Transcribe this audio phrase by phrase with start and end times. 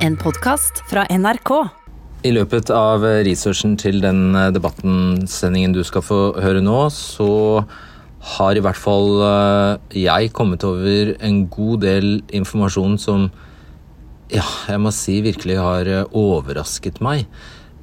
[0.00, 1.50] En podkast fra NRK.
[2.24, 7.60] I løpet av researchen til den debattensendingen du skal få høre nå, så
[8.30, 13.26] har i hvert fall eh, jeg kommet over en god del informasjon som
[14.32, 17.26] ja, jeg må si virkelig har eh, overrasket meg.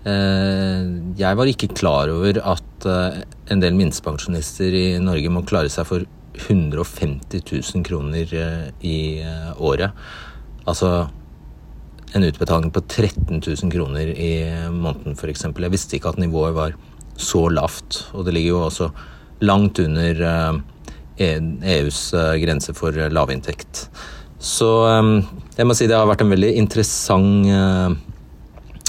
[0.09, 0.89] Eh,
[1.21, 6.09] jeg var ikke klar over at en del minstepensjonister i Norge må klare seg for
[6.47, 8.33] 150 000 kroner
[8.85, 8.97] i
[9.61, 9.93] året.
[10.65, 11.07] Altså
[12.13, 14.31] en utbetaling på 13 000 kroner i
[14.71, 15.45] måneden f.eks.
[15.49, 16.75] Jeg visste ikke at nivået var
[17.17, 18.05] så lavt.
[18.13, 18.89] Og det ligger jo også
[19.45, 20.21] langt under
[21.17, 23.87] EUs eh, e eh, grense for lavinntekt.
[24.39, 25.09] Så eh,
[25.57, 28.05] jeg må si det har vært en veldig interessant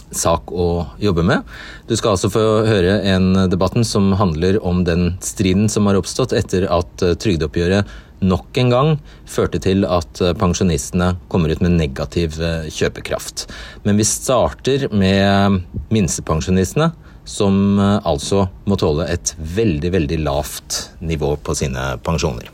[0.08, 1.44] sak å jobbe med.
[1.84, 6.32] Du skal altså få høre en debatten som handler om den striden som har oppstått
[6.36, 7.84] etter at trygdeoppgjøret
[8.20, 8.94] nok en gang
[9.28, 12.38] førte til at pensjonistene kommer ut med negativ
[12.74, 13.46] kjøpekraft.
[13.84, 15.60] Men vi starter med
[15.94, 16.92] minstepensjonistene
[17.28, 22.48] som eh, altså må tåle et veldig, veldig lavt nivå på sine pensjoner.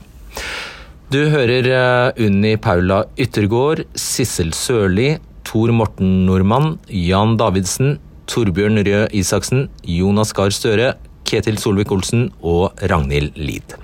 [1.15, 5.15] Du hører eh, Unni Paula Yttergård, Sissel Sørli,
[5.47, 7.99] Tor Morten Nordmann, Jan Davidsen,
[8.31, 10.95] Torbjørn Røe Isaksen, Jonas Gahr Støre,
[11.29, 13.77] Ketil Solvik-Olsen og Ragnhild Lid.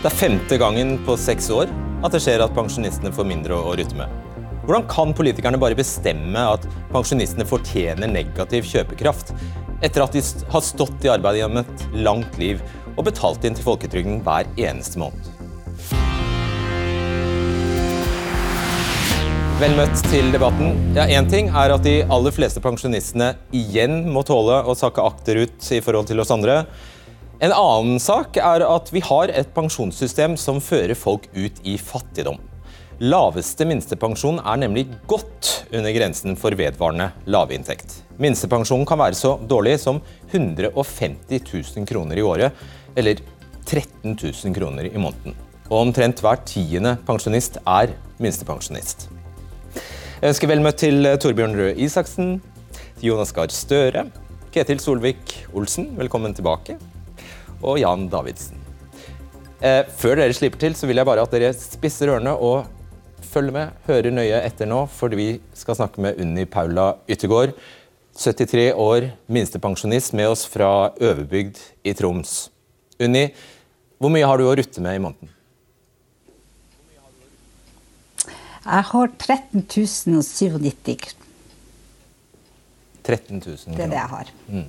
[0.00, 1.68] Det er femte gangen på seks år
[2.00, 4.08] at det skjer at pensjonistene får mindre å rutte med.
[4.64, 9.34] Hvordan kan politikerne bare bestemme at pensjonistene fortjener negativ kjøpekraft,
[9.84, 12.62] etter at de har stått i arbeid gjennom et langt liv
[12.94, 15.28] og betalt inn til folketrygden hver eneste måned?
[19.60, 20.78] Vel møtt til debatten.
[20.96, 25.68] Ja, Én ting er at de aller fleste pensjonistene igjen må tåle å sakke akterut
[25.76, 26.62] i forhold til oss andre.
[27.40, 32.36] En annen sak er at vi har et pensjonssystem som fører folk ut i fattigdom.
[33.00, 37.94] Laveste minstepensjon er nemlig godt under grensen for vedvarende lavinntekt.
[38.20, 41.40] Minstepensjonen kan være så dårlig som 150
[41.78, 42.60] 000 kroner i året,
[42.92, 43.24] eller
[43.64, 45.32] 13 000 kroner i måneden.
[45.70, 49.08] Og omtrent hver tiende pensjonist er minstepensjonist.
[50.20, 52.36] Jeg ønsker vel møtt til Torbjørn Røe Isaksen,
[53.00, 54.10] Jonas Gahr Støre,
[54.52, 56.76] Ketil Solvik-Olsen, velkommen tilbake,
[57.62, 58.60] og Jan Davidsen.
[59.60, 62.64] Eh, før dere slipper til, så vil jeg bare at dere spisser ørene og
[63.30, 67.52] følger med, hører nøye etter nå, for vi skal snakke med Unni Paula Yttergård.
[68.20, 72.48] 73 år, minstepensjonist, med oss fra Øverbygd i Troms.
[73.00, 73.28] Unni,
[74.00, 75.36] hvor mye har du å rutte med i måneden?
[78.60, 81.16] Jeg har 13 097
[83.00, 84.32] 13 000 Det er det jeg har.
[84.48, 84.66] Mm.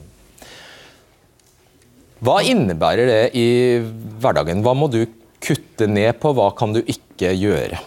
[2.22, 3.48] Hva innebærer det i
[4.22, 4.62] hverdagen?
[4.62, 5.04] Hva må du
[5.42, 7.80] kutte ned på, hva kan du ikke gjøre?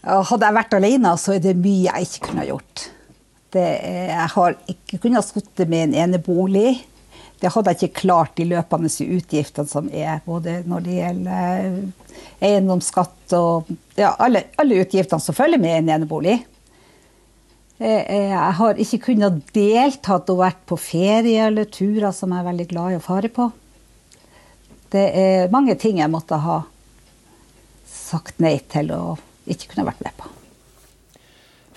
[0.00, 2.86] Hadde jeg vært alene, så er det mye jeg ikke kunne gjort.
[3.50, 3.64] Det,
[4.10, 6.78] jeg har ikke kunnet sitte med en enebolig.
[7.40, 12.16] Det hadde jeg ikke klart de løpende utgiftene som er, både når det gjelder eh,
[12.50, 16.36] eiendomsskatt og ja, alle, alle, utgiftene som følger med en enebolig.
[17.80, 22.42] Eh, eh, jeg har ikke kunnet deltatt og vært på ferie eller turer som jeg
[22.42, 23.48] er veldig glad i å fare på.
[24.92, 26.60] Det er mange ting jeg måtte ha
[27.88, 28.92] sagt nei til.
[28.92, 30.28] og ikke kunne vært med på.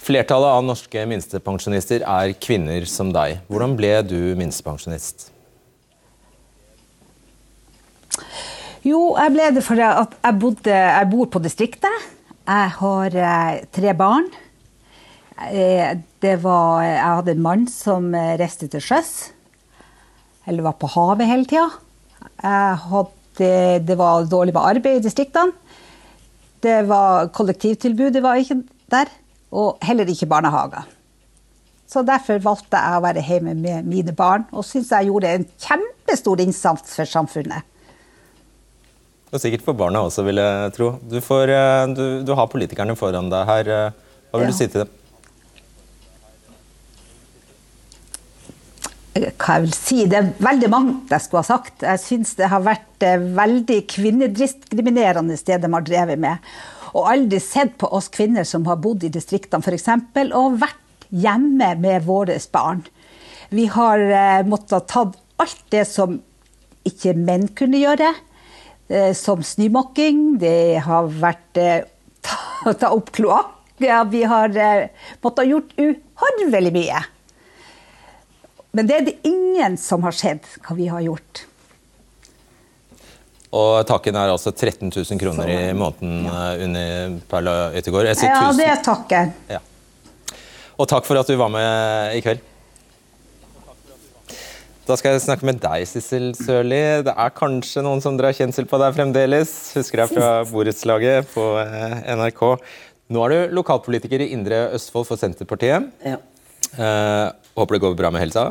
[0.04, 3.40] Flertallet av norske minstepensjonister er kvinner som deg.
[3.48, 5.30] Hvordan ble du minstepensjonist?
[8.84, 12.10] Jo, jeg ble det fordi jeg, bodde, jeg bor på distriktet.
[12.44, 14.28] Jeg har eh, tre barn.
[15.42, 15.98] Eh,
[16.44, 19.32] var, jeg hadde en mann som eh, reiste til sjøs.
[20.48, 21.70] Eller var på havet hele tida.
[23.34, 25.56] Det var dårlig med arbeid i distriktene.
[26.64, 28.62] Det var kollektivtilbudet var ikke
[28.92, 29.10] der,
[29.52, 30.86] og heller ikke barnehager.
[31.90, 35.46] Så derfor valgte jeg å være hjemme med mine barn, og syns jeg gjorde en
[35.60, 37.68] kjempestor innsats for samfunnet.
[39.34, 40.94] Og sikkert for barna også, vil jeg tro.
[41.10, 43.72] Du, får, eh, du, du har politikerne foran deg her.
[44.30, 44.54] Hva vil ja.
[44.54, 45.00] du si til dem?
[49.14, 51.84] Hva jeg vil si, Det er veldig mange jeg skulle ha sagt.
[51.86, 56.54] Jeg syns det har vært eh, veldig kvinnediskriminerende det de har drevet med.
[56.94, 59.90] Og aldri sett på oss kvinner som har bodd i distriktene f.eks.
[60.34, 62.84] og vært hjemme med våre barn.
[63.54, 65.06] Vi har eh, måttet ta
[65.42, 66.18] alt det som
[66.88, 68.10] ikke menn kunne gjøre,
[68.90, 70.40] eh, som snømåking.
[70.42, 72.38] Det har vært ta,
[72.74, 73.60] ta opp kloakk.
[73.82, 74.54] Ja, vi har
[75.26, 77.00] måttet gjort uhorvelig mye.
[78.74, 81.44] Men det er det ingen som har sett hva vi har gjort.
[83.54, 86.40] Og takken er altså 13 000 kroner i måneden ja.
[86.66, 88.10] under Perla Yttergård.
[88.10, 89.36] Jeg sier Ja, det er takken.
[89.52, 89.62] Ja.
[90.74, 92.42] Og takk for at du var med i kveld.
[94.84, 96.82] Da skal jeg snakke med deg, Sissel Sørli.
[97.06, 99.54] Det er kanskje noen som drar kjensel på deg fremdeles.
[99.78, 102.44] Husker deg fra borettslaget på eh, NRK.
[103.14, 105.88] Nå er du lokalpolitiker i Indre Østfold for Senterpartiet.
[106.04, 106.18] Ja.
[106.74, 108.50] Eh, håper det går bra med helsa?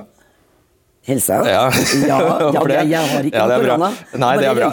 [1.02, 1.40] Helsa?
[1.42, 1.62] Ja.
[2.06, 2.16] ja,
[2.54, 3.76] ja jeg, jeg har ikke Ja, det noe bra.
[3.76, 3.88] korona.
[4.22, 4.68] Nei, det er bra.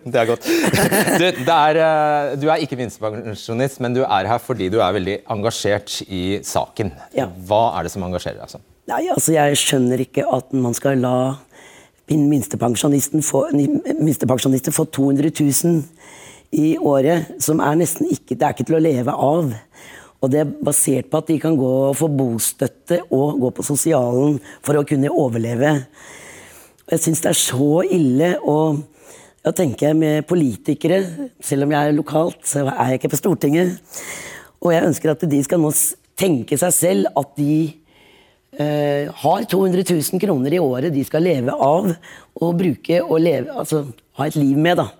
[0.10, 0.44] Det er godt.
[0.44, 4.92] Du, det er, eh, du er ikke minstepensjonist, men du er her fordi du er
[4.96, 6.92] veldig engasjert i saken.
[7.16, 7.30] Ja.
[7.48, 8.66] Hva er det som engasjerer deg sånn?
[8.90, 11.14] Nei, altså Jeg skjønner ikke at man skal la
[12.10, 15.84] min minstepensjonisten få, minstepensjonister få 200 000
[16.60, 19.52] i året, som er nesten ikke Det er ikke til å leve av.
[20.20, 23.64] Og det er basert på at de kan gå og få bostøtte og gå på
[23.64, 25.72] sosialen for å kunne overleve.
[26.84, 28.34] Og Jeg syns det er så ille.
[28.44, 28.56] å
[29.40, 30.98] jeg tenker med politikere,
[31.40, 33.78] selv om jeg er lokalt, så er jeg ikke på Stortinget.
[34.60, 35.70] Og jeg ønsker at de skal nå
[36.20, 37.54] tenke seg selv at de
[38.60, 43.48] eh, har 200 000 kroner i året de skal leve av og bruke og leve,
[43.48, 43.86] altså
[44.20, 44.76] ha et liv med.
[44.76, 44.90] da.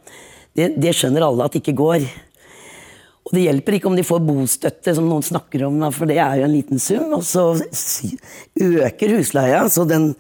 [0.57, 2.09] Det, det skjønner alle at det ikke går.
[3.29, 6.41] Og det hjelper ikke om de får bostøtte, som noen snakker om, for det er
[6.41, 7.13] jo en liten sum.
[7.19, 7.53] Og så
[8.57, 10.15] øker husleia, så den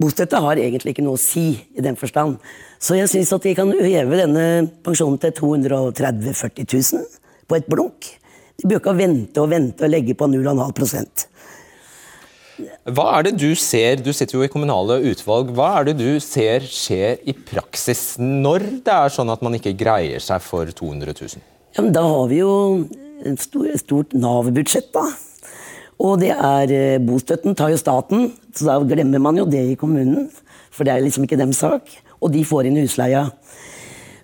[0.00, 2.36] bostøtta har egentlig ikke noe å si i den forstand.
[2.78, 4.44] Så jeg syns at de kan heve denne
[4.84, 8.12] pensjonen til 230 000-40 000 på et blunk.
[8.60, 11.26] De bør ikke vente og vente og legge på 0,5 prosent.
[12.88, 16.20] Hva er det du ser, du sitter jo i kommunale utvalg, hva er det du
[16.24, 21.12] ser skjer i praksis når det er sånn at man ikke greier seg for 200
[21.18, 21.55] 000?
[21.76, 22.52] Ja, men da har vi jo
[23.20, 25.02] et stor, stort Nav-budsjett, da.
[26.00, 29.76] Og det er eh, Bostøtten tar jo staten, så da glemmer man jo det i
[29.76, 30.30] kommunen.
[30.72, 31.92] For det er liksom ikke deres sak.
[32.16, 33.26] Og de får inn husleia.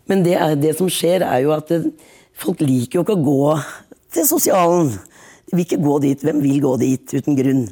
[0.08, 1.90] Men det, er, det som skjer, er jo at eh,
[2.40, 3.56] folk liker jo ikke å gå
[4.16, 4.94] til sosialen.
[5.48, 6.24] De vil ikke gå dit.
[6.24, 7.66] Hvem vil gå dit uten grunn?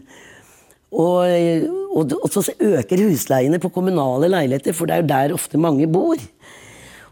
[0.90, 5.36] Og, eh, og, og så øker husleiene på kommunale leiligheter, for det er jo der
[5.40, 6.20] ofte mange bor.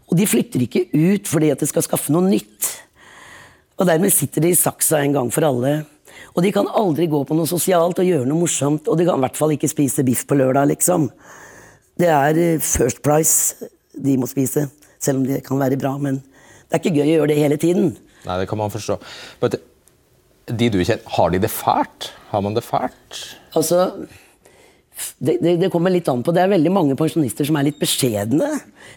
[0.09, 2.69] Og de flytter ikke ut fordi at de skal skaffe noe nytt.
[3.79, 5.83] Og dermed sitter de i saksa en gang for alle.
[6.35, 8.89] Og de kan aldri gå på noe sosialt og gjøre noe morsomt.
[8.89, 11.07] Og de kan i hvert fall ikke spise biff på lørdag, liksom.
[11.99, 13.69] Det er eh, First Price
[13.99, 14.67] de må spise.
[14.99, 17.57] Selv om det kan være bra, men det er ikke gøy å gjøre det hele
[17.61, 17.93] tiden.
[18.25, 18.97] Nei, det kan man forstå.
[19.41, 19.55] But,
[20.49, 22.11] de du kjenner, har de det fælt?
[22.31, 23.21] Har man det fælt?
[23.57, 23.85] Altså,
[25.19, 26.33] det, det, det kommer litt an på.
[26.35, 28.49] Det er veldig mange pensjonister som er litt beskjedne.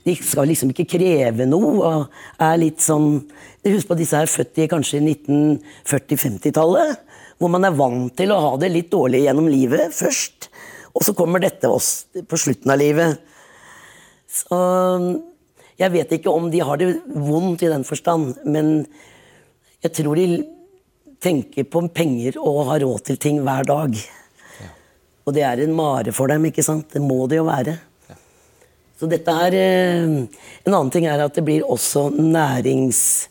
[0.07, 1.73] De skal liksom ikke kreve noe.
[1.79, 3.15] og er litt sånn...
[3.63, 7.03] Husk på disse er født i kanskje 1940-50-tallet.
[7.39, 10.49] Hvor man er vant til å ha det litt dårlig gjennom livet først.
[10.93, 13.23] Og så kommer dette oss på slutten av livet.
[14.33, 14.59] Så
[15.81, 18.85] jeg vet ikke om de har det vondt i den forstand, men
[19.83, 20.43] jeg tror de
[21.23, 23.97] tenker på penger og har råd til ting hver dag.
[25.23, 26.89] Og det er en mare for dem, ikke sant?
[26.93, 27.77] Det må det jo være.
[29.03, 30.03] Så dette er eh,
[30.63, 33.29] En annen ting er at det blir også nærings...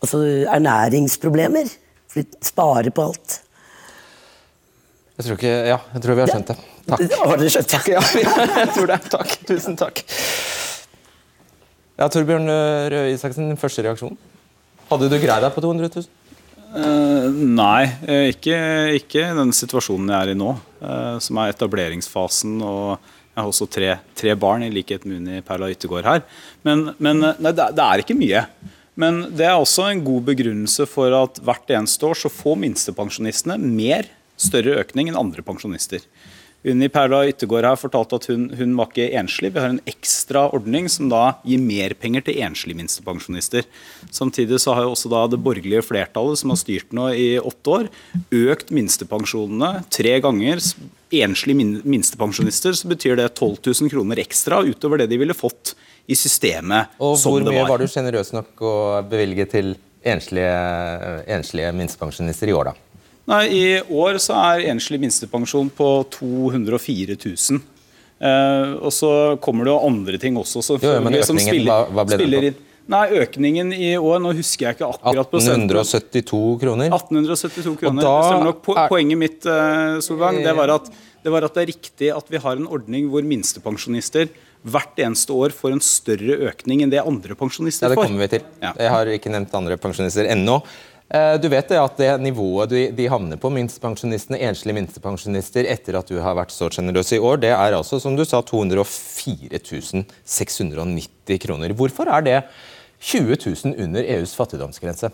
[0.00, 1.68] Altså ernæringsproblemer.
[2.08, 3.34] For de sparer på alt.
[5.18, 6.56] Jeg tror ikke, ja, jeg tror vi har skjønt det.
[6.88, 7.02] Takk.
[7.20, 7.74] Har dere skjønt?
[7.74, 8.00] Takk, ja,
[8.62, 8.98] jeg tror det.
[9.12, 9.34] Takk.
[9.50, 10.00] Tusen takk.
[12.00, 12.48] Ja, Torbjørn
[12.94, 14.16] Røe Isaksen, første reaksjon?
[14.88, 16.08] Hadde du greid deg på 200 000?
[16.70, 18.58] Eh, nei, eh, ikke,
[19.00, 20.52] ikke den situasjonen jeg er i nå,
[20.84, 22.60] uh, som er etableringsfasen.
[22.62, 23.00] og
[23.32, 26.22] Jeg har også tre, tre barn, i likhet med Uni Perla Yttergård her.
[26.66, 28.44] Men, men nei, det, det er ikke mye.
[29.00, 33.56] Men det er også en god begrunnelse for at hvert eneste år så får minstepensjonistene
[33.62, 34.10] mer
[34.40, 36.04] større økning enn andre pensjonister.
[36.60, 39.52] Unni Perla Yttergård her fortalte at hun, hun var ikke enslig.
[39.54, 43.64] Vi har en ekstra ordning som da gir mer penger til enslige minstepensjonister.
[44.12, 47.76] Samtidig så har jo også da det borgerlige flertallet som har styrt nå i åtte
[47.78, 47.88] år,
[48.52, 50.60] økt minstepensjonene tre ganger.
[51.22, 55.72] Enslige minstepensjonister så betyr det 12 000 kroner ekstra utover det de ville fått
[56.10, 57.72] i systemet Og som hvor mye var.
[57.72, 58.76] var du sjenerøs nok å
[59.08, 59.72] bevilge til
[60.04, 60.52] enslige,
[61.24, 62.89] enslige minstepensjonister i år, da?
[63.28, 67.60] Nei, I år så er enslig minstepensjon på 204 000.
[68.20, 69.10] Eh, og så
[69.40, 72.40] kommer det jo andre ting også som, Jo, men som spiller, hva- hva ble spiller
[72.40, 72.44] på?
[72.50, 72.66] inn.
[72.90, 75.70] Nei, økningen i år, nå husker jeg ikke akkurat prosenten.
[75.70, 76.90] 1872 kroner?
[76.90, 78.02] 1872 kroner.
[78.02, 78.62] da nok.
[78.66, 80.90] Po er- Poenget mitt eh, Solvang, det, var at,
[81.22, 84.28] det var at det er riktig at vi har en ordning hvor minstepensjonister
[84.66, 87.94] hvert eneste år får en større økning enn det andre pensjonister får.
[87.94, 88.42] Ja, det kommer vi til.
[88.60, 88.72] Ja.
[88.76, 90.58] Jeg har ikke nevnt andre pensjonister ennå.
[91.10, 96.10] Eh, du vet det at det nivået de havner på, minstepensjonistene, enslige minstepensjonister, etter at
[96.10, 101.42] du har vært så sjenerøs i år, det er altså, som du sa, 204 690
[101.42, 101.74] kroner.
[101.74, 102.38] Hvorfor er det
[103.00, 105.10] 20 000 under EUs fattigdomsgrense?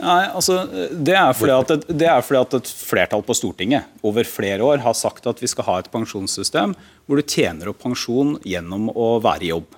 [0.00, 4.64] Nei, altså, det er, at, det er fordi at et flertall på Stortinget over flere
[4.64, 6.74] år har sagt at vi skal ha et pensjonssystem
[7.06, 9.77] hvor du tjener opp pensjon gjennom å være i jobb.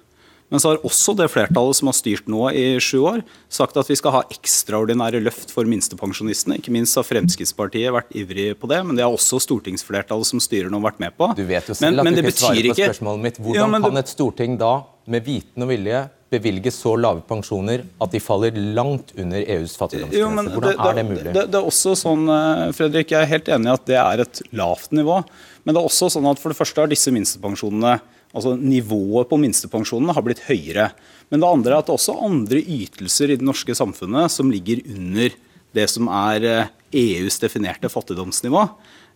[0.50, 3.90] Men så har også det flertallet som har styrt nå i sju år, sagt at
[3.90, 6.59] vi skal ha ekstraordinære løft for minstepensjonistene.
[6.59, 10.73] Ikke minst har Fremskrittspartiet vært ivrig på det, men det har også stortingsflertallet som styrer
[10.73, 11.30] nå vært med på.
[11.38, 13.38] Du vet jo selv men, at du ikke svarer på spørsmålet mitt.
[13.42, 14.73] Hvordan ja, kan et storting da,
[15.11, 20.54] med viten og vilje, bevilge så lave pensjoner at de faller langt under EUs fattigdomsgrense?
[20.57, 21.30] Hvordan det, er det mulig?
[21.30, 24.25] Det, det, er også sånn, eh, Fredrik, Jeg er helt enig i at det er
[24.26, 25.23] et lavt nivå.
[25.62, 28.00] Men det er også sånn at for det første har disse minstepensjonene
[28.35, 30.91] altså Nivået på minstepensjonene har blitt høyere.
[31.31, 34.83] Men det andre er at det også andre ytelser i det norske samfunnet som ligger
[34.95, 35.35] under
[35.77, 36.47] det som er
[36.91, 38.65] EUs eh, e definerte fattigdomsnivå.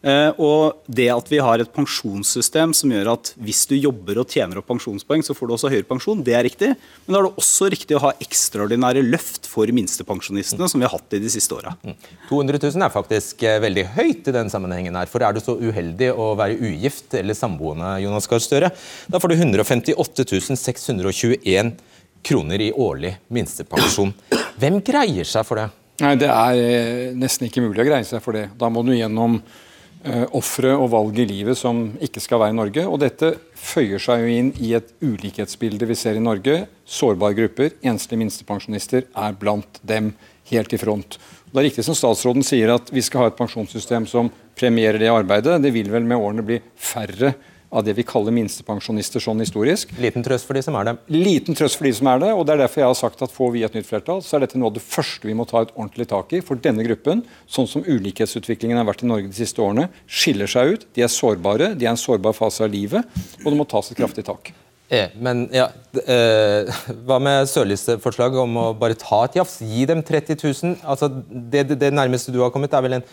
[0.05, 4.29] Eh, og det at vi har et pensjonssystem som gjør at hvis du jobber og
[4.29, 6.75] tjener opp pensjonspoeng, så får du også høyere pensjon, det er riktig.
[7.07, 10.93] Men da er det også riktig å ha ekstraordinære løft for minstepensjonistene, som vi har
[10.93, 11.73] hatt i de siste åra.
[12.29, 12.61] 200 mm.
[12.67, 15.09] 000 er faktisk eh, veldig høyt i den sammenhengen her.
[15.09, 18.75] For er du så uheldig å være ugift eller samboende, Jonas Gahr Støre,
[19.09, 20.29] da får du 158
[20.61, 21.75] 621
[22.25, 24.13] kroner i årlig minstepensjon.
[24.61, 25.71] Hvem greier seg for det?
[26.03, 28.49] Nei, Det er eh, nesten ikke mulig å greie seg for det.
[28.59, 29.39] Da må du gjennom
[30.37, 32.85] ofre og valg i livet som ikke skal være i Norge.
[32.85, 36.67] Og dette føyer seg jo inn i et ulikhetsbilde vi ser i Norge.
[36.85, 40.13] Sårbare grupper, enslige minstepensjonister, er blant dem
[40.51, 41.19] helt i front.
[41.55, 45.13] Det er riktig som statsråden sier at vi skal ha et pensjonssystem som premierer det
[45.13, 45.61] arbeidet.
[45.63, 47.33] Det vil vel med årene bli færre
[47.75, 49.93] av det vi kaller minstepensjonister sånn historisk.
[50.01, 50.95] Liten trøst for de som er det.
[51.13, 53.35] Liten trøst for de som er det, og det er derfor jeg har sagt at
[53.35, 55.65] får vi et nytt flertall, så er dette noe av det første vi må ta
[55.65, 59.39] et ordentlig tak i for denne gruppen, sånn som ulikhetsutviklingen har vært i Norge de
[59.39, 60.91] siste årene, skiller seg ut.
[60.95, 63.99] De er sårbare, de er en sårbar fase av livet, og det må tas et
[63.99, 64.55] kraftig tak.
[64.93, 65.71] Eh, men ja,
[66.05, 66.69] eh,
[67.09, 69.57] Hva med Sørlis forslag om å bare ta et jafs?
[69.65, 70.77] Gi dem 30 000?
[70.85, 73.07] Altså, det, det, det nærmeste du har kommet, er vel en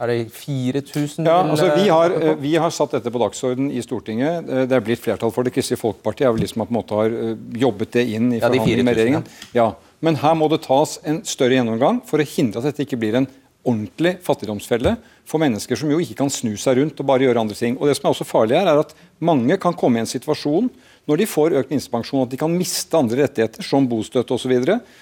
[0.00, 1.26] er det 4000?
[1.28, 4.48] Ja, altså vi har, eh, vi har, satt dette på dagsorden i Stortinget.
[4.48, 5.52] Eh, det er blitt flertall for det.
[5.52, 8.40] Kristelig Folkeparti er vel de som på en måte har eh, jobbet det inn i
[8.40, 9.28] ja, forhandlingene med regjeringen.
[9.56, 9.74] Ja.
[10.00, 13.20] Men her må det tas en større gjennomgang for å hindre at dette ikke blir
[13.20, 13.28] en
[13.60, 14.94] ordentlig fattigdomsfelle
[15.28, 17.76] for mennesker som jo ikke kan snu seg rundt og bare gjøre andre ting.
[17.76, 20.70] Og det som er også farlig her, er at mange kan komme i en situasjon
[21.10, 24.52] når de får økt minstepensjon, at de kan miste andre rettigheter, som bostøtte osv.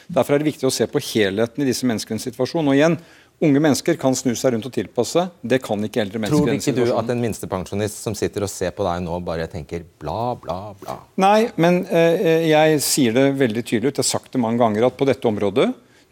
[0.09, 2.71] Derfor er det viktig å se på helheten i disse menneskenes situasjon.
[2.71, 2.97] Og igjen,
[3.39, 5.29] Unge mennesker kan snu seg rundt og tilpasse.
[5.47, 6.49] Det kan ikke eldre mennesker.
[6.49, 9.85] Tror ikke du at en minstepensjonist som sitter og ser på deg nå, bare tenker
[10.03, 10.97] bla, bla, bla?
[11.23, 14.01] Nei, men eh, jeg sier det veldig tydelig ut.
[14.01, 15.69] Jeg har sagt det mange ganger at på dette området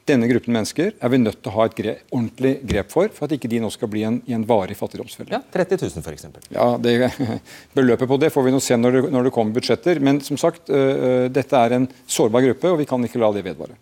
[0.06, 3.26] denne gruppen mennesker er vi nødt til å ha et grep, ordentlig grep for, for
[3.26, 5.32] at ikke de nå skal bli en, i en varig fattigdomsfelle.
[5.34, 6.28] Ja, 30 000 f.eks.
[6.54, 6.94] Ja, det,
[7.76, 9.98] Beløpet på det får vi nå se når det, når det kommer budsjetter.
[9.98, 13.42] Men som sagt, eh, dette er en sårbar gruppe, og vi kan ikke la det
[13.48, 13.74] vedvare.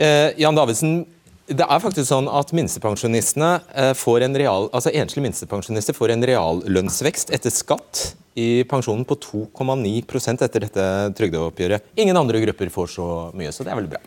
[0.00, 1.04] Eh, Jan Davidsen,
[1.50, 6.26] det er faktisk sånn at minstepensjonistene eh, får en real, altså Enslige minstepensjonister får en
[6.30, 10.86] reallønnsvekst etter skatt i pensjonen på 2,9% etter dette
[11.18, 11.90] trygdeoppgjøret.
[11.98, 14.02] Ingen andre grupper får så mye, så det er veldig bra.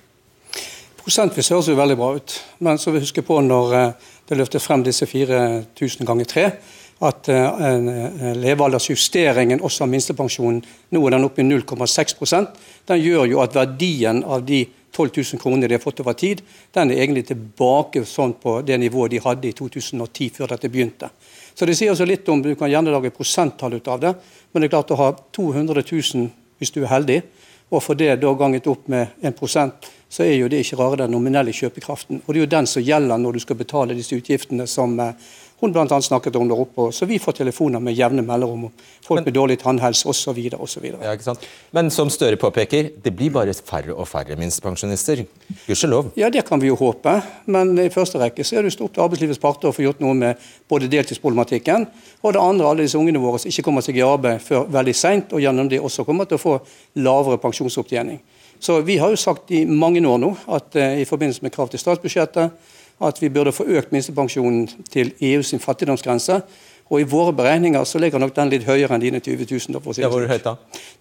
[1.03, 4.63] Prosentvis høres jo veldig bra ut, men så vi huske på når eh, det løfter
[4.63, 6.47] frem disse 4000 ganger 3,
[7.03, 10.61] at uh, levealdersjusteringen også av minstepensjonen,
[10.93, 12.53] nå er den oppe i 0,6%
[12.87, 14.61] Den gjør jo at verdien av de
[14.93, 18.77] 12 000 kroner de har fått over tid, den er egentlig tilbake sånn på det
[18.77, 21.09] nivået de hadde i 2010, før dette begynte.
[21.53, 24.13] Så Det sier altså litt om, Du kan gjerne lage prosenttall ut av det,
[24.51, 27.21] men det er klart å ha 200 000 hvis du er heldig,
[27.73, 29.71] og for det da ganget opp med 1%
[30.13, 32.21] så er jo det ikke rare den nominelle kjøpekraften.
[32.21, 35.15] Og Det er jo den som gjelder når du skal betale disse utgiftene som eh,
[35.63, 36.01] hun bl.a.
[36.01, 36.89] snakket om der oppe.
[36.91, 40.39] Så vi får telefoner med jevne mellomrom om folk men, med dårlig tannhelse osv.
[40.43, 41.47] Ja, ikke sant?
[41.71, 45.23] Men som Støre påpeker, det blir bare færre og færre minstepensjonister.
[45.67, 46.11] Gudskjelov.
[46.19, 47.15] Ja, det kan vi jo håpe.
[47.45, 50.51] Men i første rekke så er det stort arbeidslivets parter å få gjort noe med
[50.69, 51.87] både deltidsproblematikken
[52.21, 54.93] og det andre, alle disse ungene våre som ikke kommer seg i arbeid før veldig
[54.95, 56.59] seint, og gjennom det også kommer til å få
[57.03, 58.21] lavere pensjonsopptjening.
[58.63, 61.67] Så Vi har jo sagt i mange år nå at eh, i forbindelse med krav
[61.71, 62.53] til statsbudsjettet
[63.01, 66.41] at vi burde få økt minstepensjonen til EUs fattigdomsgrense.
[66.91, 69.79] Og I våre beregninger så ligger nok den litt høyere enn dine 20 000.
[69.81, 70.33] For å si ja, hvor sånn.
[70.35, 70.51] høyt da?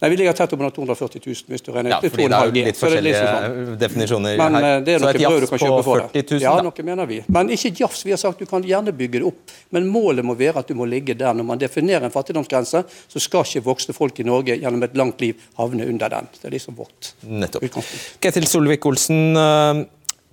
[0.00, 1.50] Nei, Vi ligger tett oppunder 240 000.
[1.52, 3.74] hvis du regner ja, fordi det er jo litt forskjellige sånn.
[3.82, 4.68] definisjoner Men, her.
[4.68, 7.18] Eh, det er noe så et jafs på 40 000, ja, noe mener vi.
[7.34, 8.06] Men ikke jafs.
[8.06, 9.52] Vi har sagt du kan gjerne bygge det opp.
[9.74, 11.34] Men målet må være at du må ligge der.
[11.34, 15.20] Når man definerer en fattigdomsgrense, så skal ikke voksne folk i Norge gjennom et langt
[15.20, 16.30] liv havne under den.
[16.38, 17.66] Det er liksom vårt Nettopp.
[17.68, 18.16] utgangspunkt.
[18.22, 19.84] Ketil Solvik-Olsen, eh,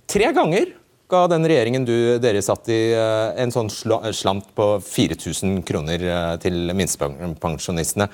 [0.08, 0.72] tre ganger
[1.10, 6.06] ga den regjeringen du, dere satt i, en sånn slant på 4000 kroner
[6.42, 8.08] til minstepensjonistene.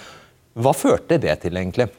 [0.57, 1.91] Hva førte det til, egentlig?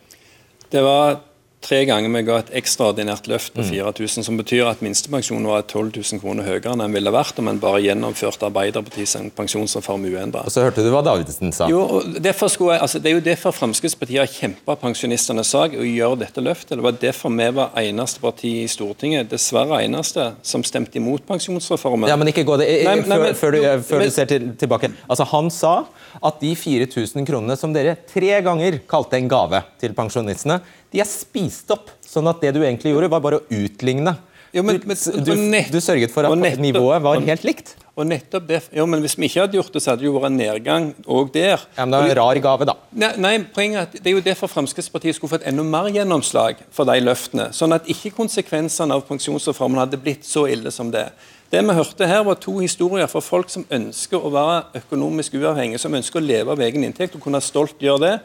[0.73, 1.19] Det var
[1.63, 4.25] tre ganger vi ga et ekstraordinært løft på 4000, mm.
[4.27, 7.59] som betyr at minstepensjonen var 12 000 kroner høyere enn den ville vært om en
[7.61, 10.47] bare gjennomførte Arbeiderpartiets pensjonsreform uendret.
[10.47, 11.67] Og så hørte du hva Davidsen sa.
[11.71, 16.21] Jo, derfor jeg, altså, Det er jo derfor Fremskrittspartiet har kjempa pensjonistenes sak å gjøre
[16.23, 16.77] dette løftet.
[16.77, 22.09] Det var derfor vi var eneste parti i Stortinget, dessverre eneste, som stemte imot pensjonsreformen.
[22.11, 24.51] Ja, men ikke gå det, nei, nei, men, før, du, før men, du, ser til,
[24.59, 24.93] tilbake.
[25.09, 25.75] Altså, Han sa
[26.23, 30.61] at de 4000 kronene som dere tre ganger kalte en gave til pensjonistene,
[30.93, 31.09] de er
[31.51, 31.91] spist opp.
[32.05, 34.15] Sånn at det du egentlig gjorde, var bare å utligne.
[34.55, 37.73] Jo, men, men, du, nett, du, sørget for at nettopp, nivået var helt likt.
[37.97, 40.13] Og nettopp det, jo, men Hvis vi ikke hadde gjort det, så hadde det jo
[40.15, 41.63] vært en nedgang òg der.
[41.75, 42.75] Ja, men Det er en rar gave, da.
[42.93, 46.63] Nei, nei, poenget er at Det er jo derfor Fremskrittspartiet skulle fått enda mer gjennomslag
[46.71, 47.49] for de løftene.
[47.57, 51.09] Sånn at ikke konsekvensene av pensjonsreformen hadde blitt så ille som det.
[51.51, 55.79] Det vi hørte her, var to historier fra folk som ønsker å være økonomisk uavhengige,
[55.79, 58.15] som ønsker å leve av egen inntekt og kunne stolt gjøre det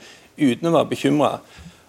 [0.43, 1.37] uten å være bekymra.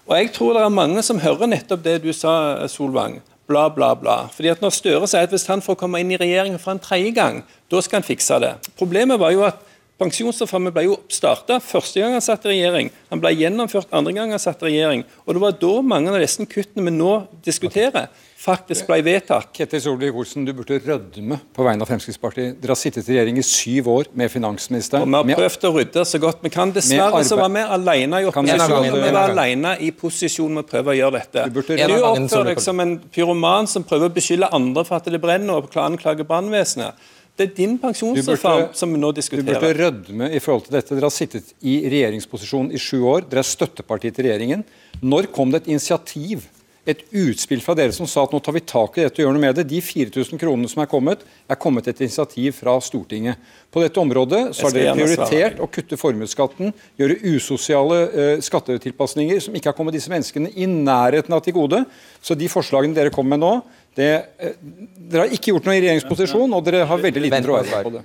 [0.03, 2.33] Og jeg tror det er mange som hører nettopp det du sa,
[2.67, 3.21] Solvang.
[3.47, 4.17] Bla, bla, bla.
[4.31, 6.81] Fordi at Når Støre sier at hvis han får komme inn i regjeringen for en
[6.83, 7.41] tredje gang,
[7.71, 8.55] da skal han fikse det.
[8.79, 9.61] Problemet var jo at
[10.01, 12.89] Pensjonsreformen ble jo starta første gang han satt i regjering.
[13.11, 15.03] Han ble gjennomført andre gang han satt i regjering.
[15.23, 17.11] Og det var da mange av disse kuttene vi nå
[17.45, 18.09] diskuterer,
[18.43, 19.51] faktisk ble vedtatt.
[19.55, 22.57] Ketil Solvik-Olsen, du burde rødme på vegne av Fremskrittspartiet.
[22.59, 25.07] Dere har sittet i regjering i syv år med finansministeren.
[25.07, 26.73] Og Vi har prøvd å rydde så godt vi kan.
[26.75, 28.87] Dessverre så var vi alene i opposisjon.
[28.91, 31.47] Vi var alene i posisjon med å prøve å gjøre dette.
[31.53, 35.21] Du, du oppfører deg som en pyroman som prøver å beskylde andre for at det
[35.23, 37.11] brenner og anklager brannvesenet.
[37.33, 39.47] Det er din pensjonsreform som vi nå diskuterer.
[39.47, 40.93] Du burde rødme i forhold til dette.
[40.93, 43.25] Dere har sittet i regjeringsposisjon i sju år.
[43.31, 44.61] Dere er støtteparti til regjeringen.
[45.01, 46.45] Når kom det et initiativ,
[46.89, 49.35] et utspill fra dere som sa at nå tar vi tak i dette og gjør
[49.35, 49.63] noe med det?
[49.69, 53.39] De 4000 kronene som er kommet, er kommet etter initiativ fra Stortinget.
[53.71, 59.55] På dette området så har dere prioritert å kutte formuesskatten, gjøre usosiale uh, skattetilpasninger som
[59.55, 61.85] ikke har kommet disse menneskene i nærheten av til gode.
[62.23, 63.53] Så de forslagene dere kommer med nå,
[63.93, 64.53] det, eh,
[64.97, 68.01] dere har ikke gjort noe i regjeringsposisjon, og dere har veldig liten troverdighet på det.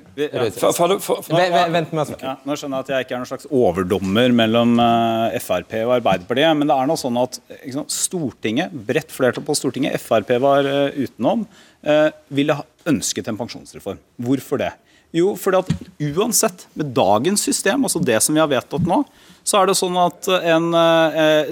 [1.72, 4.74] Vent med å ja, Nå skjønner jeg at jeg ikke er noen slags overdommer mellom
[4.82, 9.56] uh, Frp og Arbeiderpartiet, men det er nå sånn at sant, Stortinget, bredt flertall på
[9.56, 11.48] Stortinget, Frp var uh, utenom,
[11.88, 14.00] uh, ville ha ønsket en pensjonsreform.
[14.28, 14.74] Hvorfor det?
[15.16, 19.00] Jo, fordi at uansett, med dagens system, altså det som vi har vedtatt nå,
[19.40, 20.66] så er det sånn at en,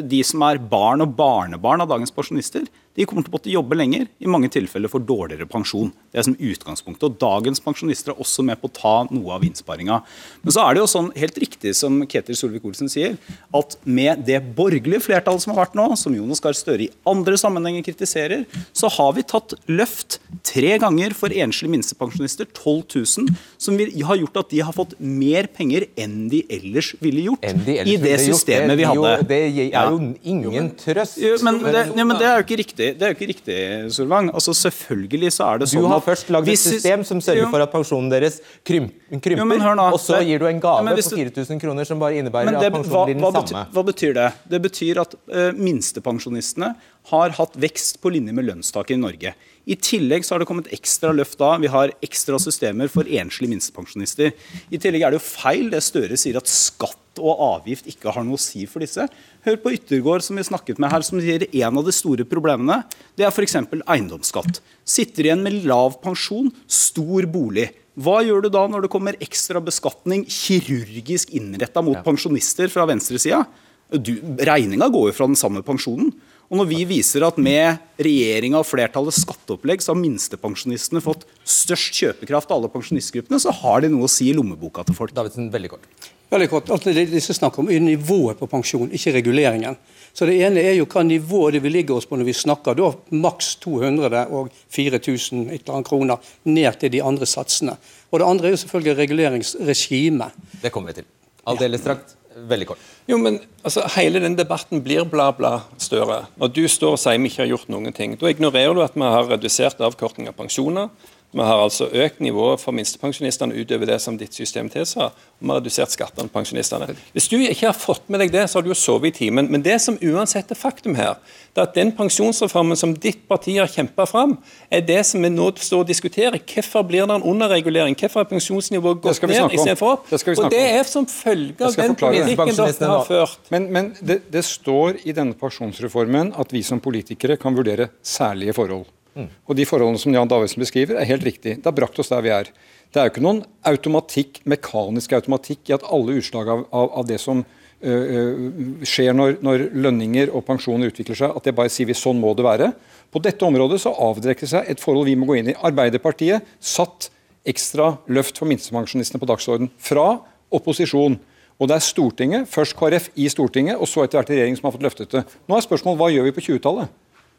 [0.04, 3.76] de som er barn og barnebarn av dagens pensjonister, de kommer til å måtte jobbe
[3.76, 5.90] lenger, i mange tilfeller for dårligere pensjon.
[6.12, 7.04] Det er som utgangspunktet.
[7.04, 10.00] og Dagens pensjonister er også med på å ta noe av innsparinga.
[10.42, 13.18] Men så er det jo sånn, helt riktig som Ketil Solvik-Olsen sier,
[13.56, 17.36] at med det borgerlige flertallet som har vært nå, som Jonas Gahr Støre i andre
[17.40, 23.76] sammenhenger kritiserer, så har vi tatt løft tre ganger for enslige minstepensjonister, 12 000, som
[23.76, 27.92] har gjort at de har fått mer penger enn de ellers ville gjort de ellers
[27.92, 29.14] i det systemet det, vi hadde.
[29.28, 31.20] Det er jo ingen trøst.
[31.20, 33.28] Jo, men, det, ja, men det er jo ikke riktig riktig, det er jo ikke
[33.30, 33.58] riktig,
[33.94, 34.30] Solvang.
[34.34, 37.64] Altså, selvfølgelig så er det sånn Du har først lagd et system som sørger for
[37.64, 41.88] at pensjonen deres krymper, jo, og så gir du en gave ja, på 4000 kroner
[41.88, 43.64] som bare innebærer det, at pensjonen blir den hva, samme.
[43.74, 44.28] Hva betyr det?
[44.50, 46.72] Det betyr at uh, minstepensjonistene
[47.12, 49.34] har hatt vekst på linje med lønnstaket i Norge.
[49.66, 51.56] I tillegg så har det kommet ekstra løft da.
[51.62, 54.34] Vi har ekstra systemer for enslige minstepensjonister.
[54.70, 58.24] I tillegg er det jo feil det Støre sier at skatt og avgift ikke har
[58.26, 59.06] noe å si for disse.
[59.46, 62.82] Hør på Yttergård, som vi snakket med her, som sier en av de store problemene
[63.16, 63.58] det er f.eks.
[63.86, 64.60] eiendomsskatt.
[64.86, 67.70] Sitter igjen med lav pensjon, stor bolig.
[67.96, 73.44] Hva gjør du da når det kommer ekstra beskatning kirurgisk innretta mot pensjonister fra venstresida?
[73.88, 76.10] Regninga går jo fra den samme pensjonen.
[76.46, 81.96] Og når vi viser at med regjeringa og flertallets skatteopplegg så har minstepensjonistene fått størst
[81.98, 85.14] kjøpekraft av alle pensjonistgruppene, så har de noe å si i lommeboka til folk.
[85.16, 85.88] Davidsen, veldig kort.
[86.30, 86.70] Veldig kort.
[86.74, 89.76] Alt det disse snakker om er nivået på pensjon, ikke reguleringen.
[90.16, 92.78] Så Det ene er jo hva nivået det vil ligge oss på når vi snakker
[92.78, 97.76] da maks 200 og 4000 kroner ned til de andre satsene.
[98.10, 100.32] Og Det andre er jo selvfølgelig reguleringsregimet.
[100.62, 101.10] Det kommer vi til.
[101.46, 102.16] Aldeles strakt.
[102.36, 102.80] Veldig kort.
[103.08, 106.26] Jo, men altså, Hele den debatten blir bla, bla, Støre.
[106.36, 108.96] Når du står og sier vi ikke har gjort noen ting, da ignorerer du at
[108.96, 110.90] vi har redusert avkorting av pensjoner.
[111.34, 115.10] Vi har altså økt nivået for minstepensjonistene utover det som ditt system tilsa.
[115.10, 116.88] Og vi har redusert skattene på pensjonistene.
[117.12, 119.50] Hvis du ikke har fått med deg det, så har du jo sovet i timen.
[119.52, 121.18] Men det som uansett er faktum her,
[121.52, 124.36] det er at den pensjonsreformen som ditt parti har kjempa fram,
[124.70, 126.38] er det som vi nå står og diskuterer.
[126.40, 127.98] Hvorfor blir det en underregulering?
[128.00, 130.10] Hvorfor er pensjonsnivået gått ned istedenfor opp?
[130.10, 133.50] Det og det er som følge av den politikken dere har ført.
[133.52, 138.56] Men, men det, det står i denne pensjonsreformen at vi som politikere kan vurdere særlige
[138.56, 138.86] forhold.
[139.16, 139.28] Mm.
[139.48, 141.56] Og de forholdene som Jan Davidsen beskriver, er helt riktig.
[141.58, 142.50] Det har brakt oss der vi er.
[142.92, 147.08] Det er jo ikke noen automatikk, mekanisk automatikk i at alle utslag av, av, av
[147.08, 151.88] det som øh, skjer når, når, lønninger og pensjoner utvikler seg, at det bare sier
[151.88, 152.70] vi sånn må det være.
[153.12, 155.56] På dette området så avdekker det seg et forhold vi må gå inn i.
[155.66, 157.10] Arbeiderpartiet satt
[157.46, 160.18] ekstra løft for minstepensjonistene på dagsorden fra
[160.54, 161.16] opposisjon.
[161.56, 164.74] Og det er Stortinget, først KrF i Stortinget, og så etter hvert regjering som har
[164.74, 165.22] fått løftet det.
[165.48, 166.92] Nå er spørsmålet hva gjør vi på 20-tallet?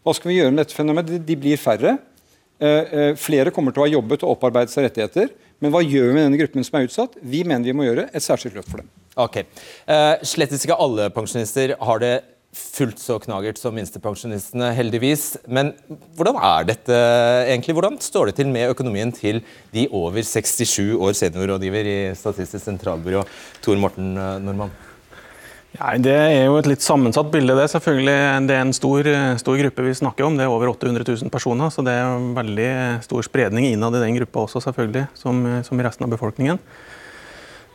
[0.08, 1.18] Hva skal vi gjøre med dette fenomenet?
[1.28, 1.98] De blir færre.
[2.64, 5.34] Eh, eh, flere kommer til å ha jobbet og opparbeidet seg rettigheter.
[5.60, 7.18] Men hva gjør vi med denne gruppen som er utsatt?
[7.20, 8.88] Vi mener vi må gjøre et særskilt løft for dem.
[9.20, 9.42] Ok.
[9.90, 12.14] Uh, slett ikke alle pensjonister har det
[12.56, 15.26] fullt så knagert som minstepensjonistene, heldigvis.
[15.52, 15.74] Men
[16.18, 16.98] hvordan er dette
[17.50, 17.76] egentlig?
[17.76, 19.42] Hvordan står det til med økonomien til
[19.76, 23.26] de over 67 år seniorrådgiver i Statistisk sentralbyrå,
[23.66, 24.72] Tor Morten eh, Normann?
[25.78, 27.54] Ja, det er jo et litt sammensatt bilde.
[27.54, 28.18] Det selvfølgelig.
[28.50, 30.38] Det er en stor, stor, gruppe vi snakker om.
[30.38, 32.70] Det er over 800 000 personer, så det er en veldig
[33.06, 36.58] stor spredning innad i den gruppa også, selvfølgelig, som, som i resten av befolkningen.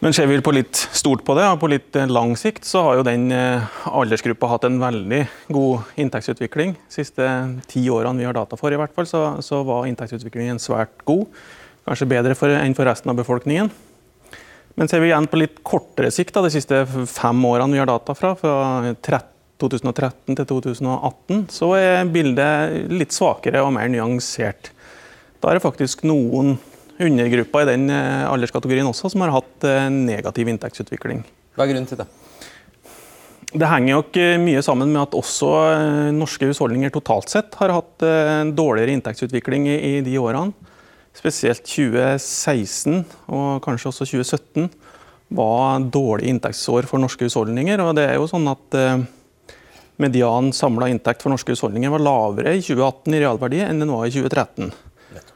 [0.03, 2.99] Men ser vi på litt stort på det, og på litt lang sikt, så har
[2.99, 5.21] jo den eh, aldersgruppa hatt en veldig
[5.55, 6.75] god inntektsutvikling.
[6.75, 7.29] De siste
[7.71, 11.31] ti årene vi har data for, i hvert fall, så, så var inntektsutviklingen svært god.
[11.87, 13.71] Kanskje bedre for, enn for resten av befolkningen.
[14.75, 17.91] Men ser vi igjen på litt kortere sikt, da, de siste fem årene vi har
[17.91, 19.21] data fra, fra
[19.63, 24.73] 2013 til 2018, så er bildet litt svakere og mer nyansert.
[25.43, 26.57] Da er det faktisk noen
[27.03, 31.23] undergrupper i den eh, alderskategorien også som har hatt eh, negativ inntektsutvikling.
[31.57, 32.09] Hva er grunnen til det?
[33.53, 35.53] Det henger nok eh, mye sammen med at også
[36.17, 38.07] norske husholdninger totalt sett har hatt
[38.57, 40.72] dårligere inntektsutvikling i de årene.
[41.17, 44.71] Spesielt 2016 og kanskje også 2017
[45.33, 47.81] var dårlige inntektsår for norske husholdninger.
[47.81, 48.79] og det er jo sånn at
[50.01, 54.09] Median samla inntekt for norske husholdninger var lavere i 2018 i realverdi enn den var
[54.09, 54.73] i 2013.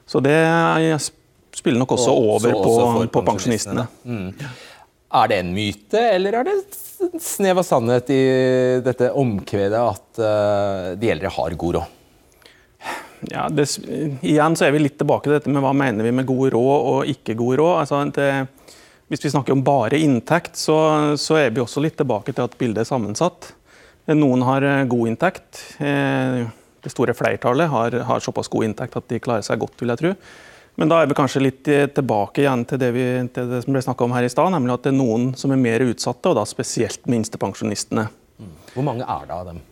[0.06, 0.36] Så det
[1.56, 3.86] spiller nok også over på, også på pensjonistene.
[4.04, 4.30] Mm.
[5.16, 6.56] Er det en myte, eller er det
[7.22, 8.22] snev av sannhet i
[8.84, 11.95] dette omkvedet at uh, de eldre har god råd?
[13.24, 13.66] Ja, det,
[14.20, 16.88] igjen så er vi litt tilbake til dette med hva mener vi med god råd
[16.92, 17.74] og ikke god råd.
[17.82, 18.74] Altså, det,
[19.12, 20.76] hvis vi snakker om bare inntekt, så,
[21.20, 23.52] så, er vi også litt tilbake til at bildet er sammensatt.
[24.12, 25.62] Noen har eh, god inntekt.
[25.82, 26.44] Eh,
[26.84, 30.02] det store flertallet har, har såpass god inntekt at de klarer seg godt, vil jeg
[30.02, 30.12] tro.
[30.76, 31.62] Men da er vi kanskje litt
[31.96, 34.74] tilbake igjen til det, vi, til det som ble snakka om her i stad, nemlig
[34.74, 38.04] at det er noen som er mer utsatte, og da spesielt minstepensjonistene.
[38.74, 39.62] Hvor mange er det av dem?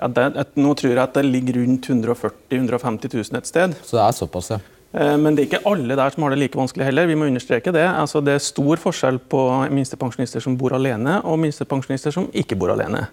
[0.00, 3.76] Ja, det, nå tror jeg at det ligger rundt 140 000-150 000 et sted.
[3.86, 4.58] Så det er såpass, ja.
[4.94, 7.08] Eh, men det er ikke alle der som har det like vanskelig heller.
[7.10, 9.40] Vi må understreke Det Altså, det er stor forskjell på
[9.74, 13.06] minstepensjonister som bor alene, og minstepensjonister som ikke bor alene.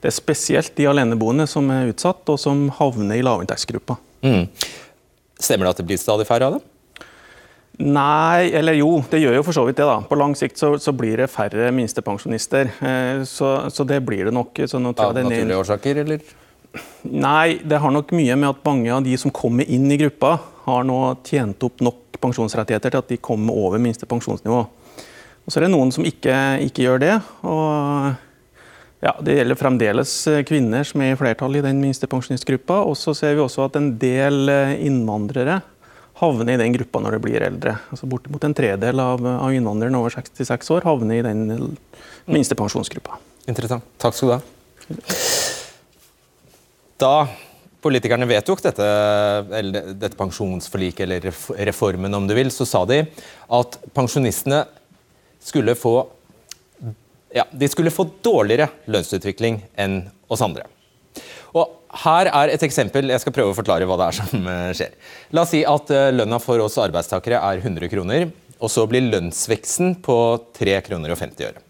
[0.00, 3.96] Det er spesielt de aleneboende som er utsatt, og som havner i lavinntektsgruppa.
[4.22, 4.44] Mm.
[5.40, 6.64] Stemmer det at det blir stadig færre av dem?
[7.76, 9.84] Nei, eller jo, det gjør jo for så vidt det.
[9.84, 9.98] da.
[10.08, 12.70] På lang sikt så, så blir det færre minstepensjonister.
[12.80, 14.62] Eh, så, så, det blir det nok.
[14.64, 16.24] Så av naturlige årsaker, eller?
[17.04, 20.38] Nei, det har nok mye med at mange av de som kommer inn i gruppa,
[20.66, 24.64] har nå tjent opp nok pensjonsrettigheter til at de kommer over minste pensjonsnivå.
[25.46, 26.34] Og Så er det noen som ikke,
[26.64, 27.14] ikke gjør det.
[27.46, 28.16] og
[29.04, 30.12] ja, Det gjelder fremdeles
[30.48, 32.80] kvinner som er i flertall i den minstepensjonistgruppa.
[32.88, 35.60] Og så ser vi også at en del eh, innvandrere
[36.20, 37.76] havner i den gruppa når de blir eldre.
[37.92, 41.76] Altså Bortimot en tredel av, av innvandrerne over 66 år havner i den
[42.30, 43.18] minste pensjonsgruppa.
[43.46, 43.84] Interessant.
[44.02, 44.40] Takk skal du ha.
[46.96, 47.14] Da
[47.84, 48.86] politikerne vedtok dette,
[49.92, 53.02] dette pensjonsforliket, eller reformen om du vil, så sa de
[53.58, 54.64] at pensjonistene
[55.46, 55.98] skulle få
[57.36, 60.00] ja, de skulle få dårligere lønnsutvikling enn
[60.32, 60.64] oss andre.
[61.56, 63.08] Og Her er et eksempel.
[63.08, 64.96] Jeg skal prøve å forklare hva det er som eh, skjer.
[65.32, 69.06] La oss si at eh, lønna for oss arbeidstakere er 100 kroner, og så blir
[69.06, 70.18] lønnsveksten på
[70.58, 71.62] 3 kroner og 50 øre.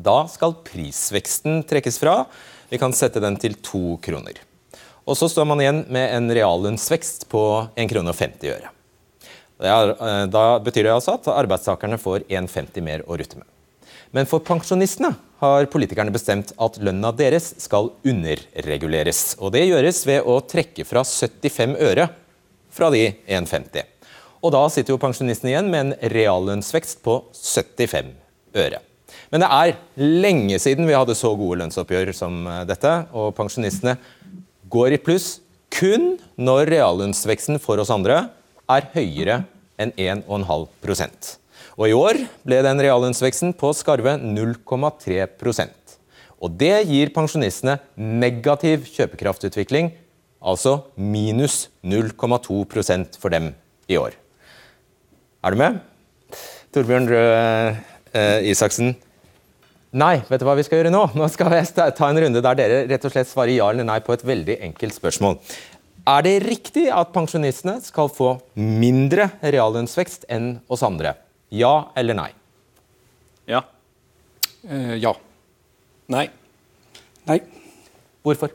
[0.00, 2.24] Da skal prisveksten trekkes fra.
[2.70, 4.42] Vi kan sette den til 2 kroner.
[5.08, 7.44] Og så står man igjen med en reallønnsvekst på
[7.80, 8.74] 1 krone og 50 øre.
[9.60, 13.48] Eh, da betyr det altså at arbeidstakerne får 1,50 mer å rutte med.
[14.16, 19.38] Men for pensjonistene har politikerne bestemt at lønna deres skal underreguleres.
[19.40, 22.10] Og det gjøres ved å trekke fra 75 øre
[22.70, 23.88] fra de 1,50.
[24.40, 28.12] Og da sitter jo pensjonistene igjen med en reallønnsvekst på 75
[28.60, 28.80] øre.
[29.30, 33.96] Men det er lenge siden vi hadde så gode lønnsoppgjør som eh, dette, og pensjonistene
[34.70, 35.38] går i pluss
[35.70, 38.24] kun når reallønnsveksten for oss andre
[38.70, 39.44] er høyere
[39.80, 41.39] enn 1,5
[41.80, 45.94] og I år ble den reallønnsveksten på skarve 0,3%
[46.44, 49.94] Og Det gir pensjonistene negativ kjøpekraftutvikling
[50.40, 53.50] Altså minus 0,2% for dem
[53.90, 54.14] i år.
[55.44, 55.80] Er du med?
[56.72, 57.76] Torbjørn Røe
[58.14, 58.94] eh, Isaksen.
[59.90, 61.02] Nei, vet du hva vi skal gjøre nå?
[61.18, 63.98] Nå skal jeg ta en runde der dere rett og slett svarer ja eller nei
[64.04, 65.40] på et veldig enkelt spørsmål.
[66.08, 71.18] Er det riktig at pensjonistene skal få mindre reallønnsvekst enn oss andre?
[71.50, 72.30] Ja eller nei?
[73.50, 73.64] Ja.
[74.62, 75.14] Eh, ja.
[76.10, 76.28] Nei.
[77.26, 77.40] Nei.
[78.22, 78.52] Hvorfor?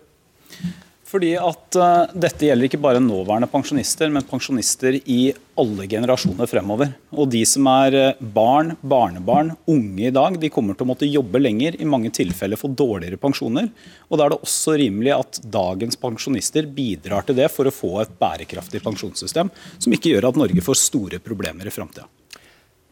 [1.06, 5.30] Fordi at uh, dette gjelder ikke bare nåværende pensjonister, men pensjonister i
[5.60, 6.96] alle generasjoner fremover.
[7.14, 11.08] Og de som er uh, barn, barnebarn, unge i dag, de kommer til å måtte
[11.08, 13.70] jobbe lenger, i mange tilfeller få dårligere pensjoner.
[14.10, 17.94] Og da er det også rimelig at dagens pensjonister bidrar til det for å få
[18.04, 22.10] et bærekraftig pensjonssystem, som ikke gjør at Norge får store problemer i framtida.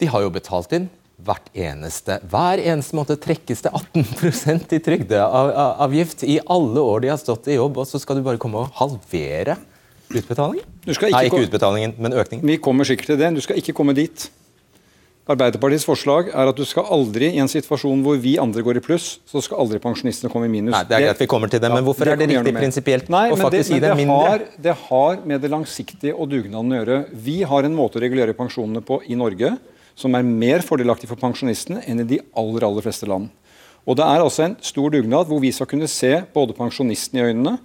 [0.01, 0.89] De har jo betalt inn
[1.23, 7.19] hvert eneste, hver eneste måned trekkes det 18% i trygdeavgift i alle år de har
[7.21, 9.55] stått i jobb, og så skal du bare komme og halvere
[10.13, 10.65] utbetalingen?
[10.83, 12.45] Ikke Nei, ikke utbetalingen, men økningen.
[12.47, 13.33] Vi kommer sikkert til det.
[13.37, 14.27] Du skal ikke komme dit.
[15.23, 18.83] Arbeiderpartiets forslag er at du skal aldri, i en situasjon hvor vi andre går i
[18.83, 20.73] pluss, så skal aldri pensjonistene komme i minus.
[20.73, 22.55] Nei, det er greit vi kommer til det, men hvorfor ja, det er det riktig
[22.57, 24.17] prinsipielt å faktisk gi dem mindre?
[24.33, 26.97] Har, det har med det langsiktige og dugnaden å gjøre.
[27.29, 29.53] Vi har en måte å regulere pensjonene på i Norge
[29.95, 33.29] som er mer fordelaktig for pensjonistene enn i de aller, aller fleste land.
[33.83, 37.25] Og Det er altså en stor dugnad hvor vi skal kunne se både pensjonisten i
[37.27, 37.57] øynene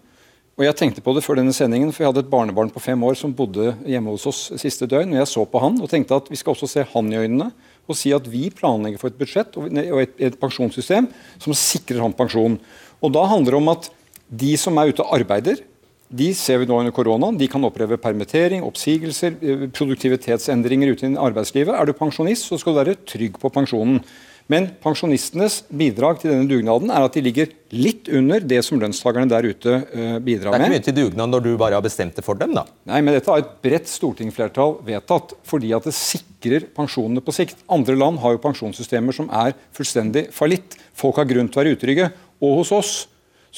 [0.58, 3.02] og Jeg tenkte på det før denne sendingen, for jeg hadde et barnebarn på fem
[3.06, 5.12] år som bodde hjemme hos oss siste døgn.
[5.14, 7.52] og Jeg så på han og tenkte at vi skal også se han i øynene
[7.86, 9.70] og si at vi planlegger for et budsjett og
[10.02, 11.06] et, et pensjonssystem
[11.38, 12.58] som sikrer han pensjon.
[12.98, 13.86] Og Da handler det om at
[14.28, 15.62] de som er ute og arbeider,
[16.08, 17.36] de ser vi nå under koronaen.
[17.36, 21.74] De kan oppleve permittering, oppsigelser, eh, produktivitetsendringer ute i arbeidslivet.
[21.74, 24.00] Er du pensjonist, så skal du være trygg på pensjonen.
[24.48, 29.28] Men pensjonistenes bidrag til denne dugnaden er at de ligger litt under det som lønnstakerne
[29.28, 30.56] der ute uh, bidrar med.
[30.56, 32.64] Det er ikke mye til dugnad når du bare har bestemt det for dem, da?
[32.88, 37.60] Nei, men dette har et bredt stortingsflertall vedtatt fordi at det sikrer pensjonene på sikt.
[37.68, 40.80] Andre land har jo pensjonssystemer som er fullstendig fallitt.
[40.96, 42.10] Folk har grunn til å være utrygge.
[42.40, 42.94] Og hos oss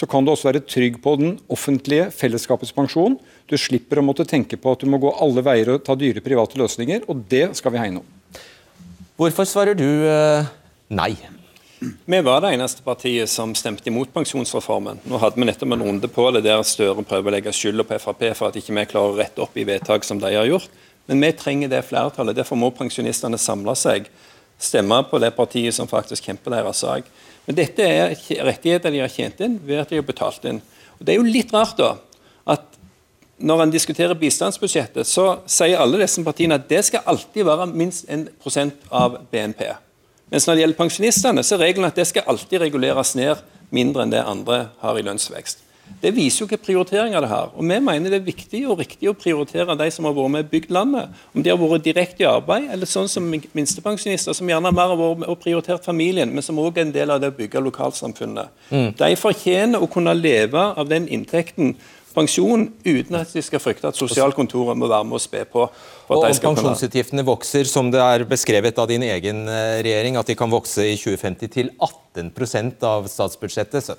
[0.01, 3.19] så kan du også være trygg på den offentlige fellesskapets pensjon.
[3.51, 6.23] Du slipper å måtte tenke på at du må gå alle veier og ta dyre
[6.25, 8.41] private løsninger, og det skal vi hegne om.
[9.21, 10.49] Hvorfor svarer du uh,
[10.89, 11.13] nei?
[11.81, 15.03] Vi var det eneste partiet som stemte imot pensjonsreformen.
[15.05, 18.01] Nå hadde vi nettopp en runde på det der Støre prøver å legge skylda på
[18.01, 20.73] Frp for at ikke vi klarer å rette opp i vedtak som de har gjort.
[21.09, 22.37] Men vi trenger det flertallet.
[22.41, 24.09] Derfor må pensjonistene samle seg,
[24.61, 27.09] stemme på det partiet som faktisk kjemper deres sak.
[27.47, 28.15] Men dette er
[28.47, 30.61] rettigheter de har tjent inn ved at de har betalt inn.
[30.99, 31.95] Og Det er jo litt rart da,
[32.47, 32.67] at
[33.41, 38.05] når en diskuterer bistandsbudsjettet, så sier alle disse partiene at det skal alltid være minst
[38.13, 39.65] 1% av BNP.
[40.31, 43.41] Mens når det gjelder pensjonistene, så er regelen at det skal alltid reguleres ned
[43.75, 45.65] mindre enn det andre har i lønnsvekst.
[46.01, 47.53] Det viser jo hvilke prioriteringer det har.
[47.55, 50.47] Og Vi mener det er viktig og riktig å prioritere de som har vært med
[50.47, 51.21] og bygd landet.
[51.35, 55.01] Om de har vært direkte i arbeid, eller sånn som minstepensjonister, som gjerne mer har
[55.01, 57.65] vært med og prioritert familien, men som òg er en del av det å bygge
[57.69, 58.53] lokalsamfunnet.
[58.71, 58.91] Mm.
[58.99, 61.75] De fortjener å kunne leve av den inntekten
[62.15, 65.67] pensjon uten at de skal frykte at sosialkontoret må være med og spe på.
[66.11, 70.35] og om pensjonsutgiftene vokser, som det er beskrevet av din egen eh, regjering, at de
[70.39, 73.95] kan vokse i 2050 til 18 av statsbudsjettet, så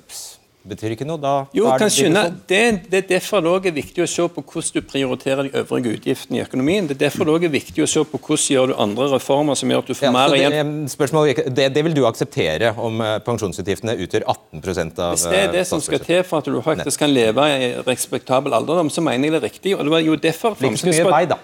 [0.68, 1.20] betyr ikke noe.
[1.22, 4.44] Da jo, er det, skjønne, det, det, er derfor det er viktig å se på
[4.44, 6.88] hvordan du prioriterer de øvrige utgiftene i økonomien.
[6.88, 9.72] Det er derfor det er viktig å se på hvordan gjør du andre reformer som
[9.72, 10.74] gjør at du får ja, mer igjen.
[10.92, 15.56] Spørsmålet, det, det, vil du akseptere om eh, pensjonsutgiftene utgjør 18% av Hvis det er
[15.58, 19.28] det som skal til for at du faktisk kan leve i respektabel alderdom, så mener
[19.28, 19.76] jeg det er riktig.
[19.78, 21.38] og det var jo derfor Blir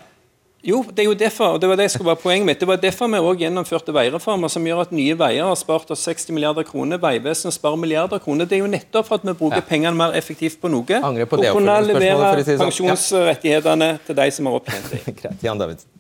[0.67, 2.61] Jo, det er jo derfor, og det var det skulle være poenget mitt.
[2.61, 6.03] Det var derfor vi også gjennomførte veireformer som gjør at Nye Veier har spart oss
[6.03, 8.45] 60 milliarder kroner, Vegvesenet sparer milliarder kroner.
[8.45, 9.67] Det er jo nettopp for at vi bruker ja.
[9.69, 10.99] pengene mer effektivt på noe.
[10.99, 12.65] Angre på det, og kunne levere si sånn.
[12.65, 14.01] pensjonsrettighetene ja.
[14.09, 15.15] til de som har opptjent dem.
[15.23, 15.95] Greit, Jan Davidsen.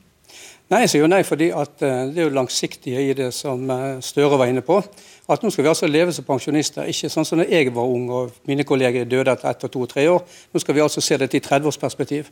[0.68, 3.62] Nei, jeg sier jo nei, fordi at uh, det er jo langsiktige i det som
[3.70, 4.82] uh, Støre var inne på.
[5.30, 8.10] At nå skal vi altså leve som pensjonister, ikke sånn som da jeg var ung
[8.12, 10.26] og mine kolleger døde etter ett og to og tre år.
[10.52, 12.28] Nå skal vi altså se dette i 30-årsperspektiv.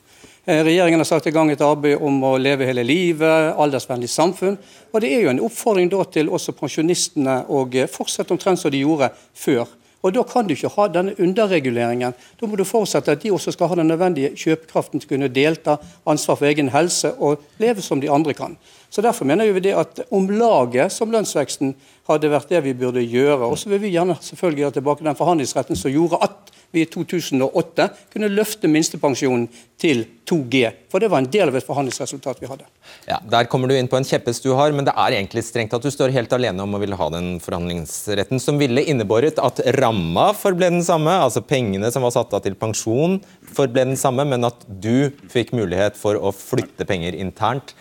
[0.48, 4.54] Eh, regjeringen har satt i gang et arbeid om å leve hele livet, aldersvennlig samfunn.
[4.94, 8.70] Og Det er jo en oppfordring da til også pensjonistene å eh, fortsette omtrent som
[8.70, 9.66] de gjorde før.
[10.06, 12.14] Og Da kan du ikke ha denne underreguleringen.
[12.38, 15.32] Da må du forutsette at de også skal ha den nødvendige kjøpekraften til å kunne
[15.34, 18.54] delta, ansvar for egen helse og leve som de andre kan.
[18.88, 21.74] Så Derfor mener vi det at om laget som lønnsveksten
[22.06, 23.50] hadde vært det vi burde gjøre.
[23.50, 26.90] Og så vil vi gjerne selvfølgelig ha tilbake den forhandlingsretten som gjorde at vi i
[26.92, 29.48] 2008 kunne løfte minstepensjonen
[29.80, 30.62] til 2G.
[30.92, 32.66] For det var en del av et forhandlingsresultat vi hadde.
[33.08, 35.74] Ja, Der kommer du inn på en kjepphest du har, men det er egentlig strengt
[35.76, 39.62] at du står helt alene om å ville ha den forhandlingsretten, som ville innebåret at
[39.78, 43.20] ramma forble den samme, altså pengene som var satt av til pensjon,
[43.56, 47.76] forble den samme, men at du fikk mulighet for å flytte penger internt,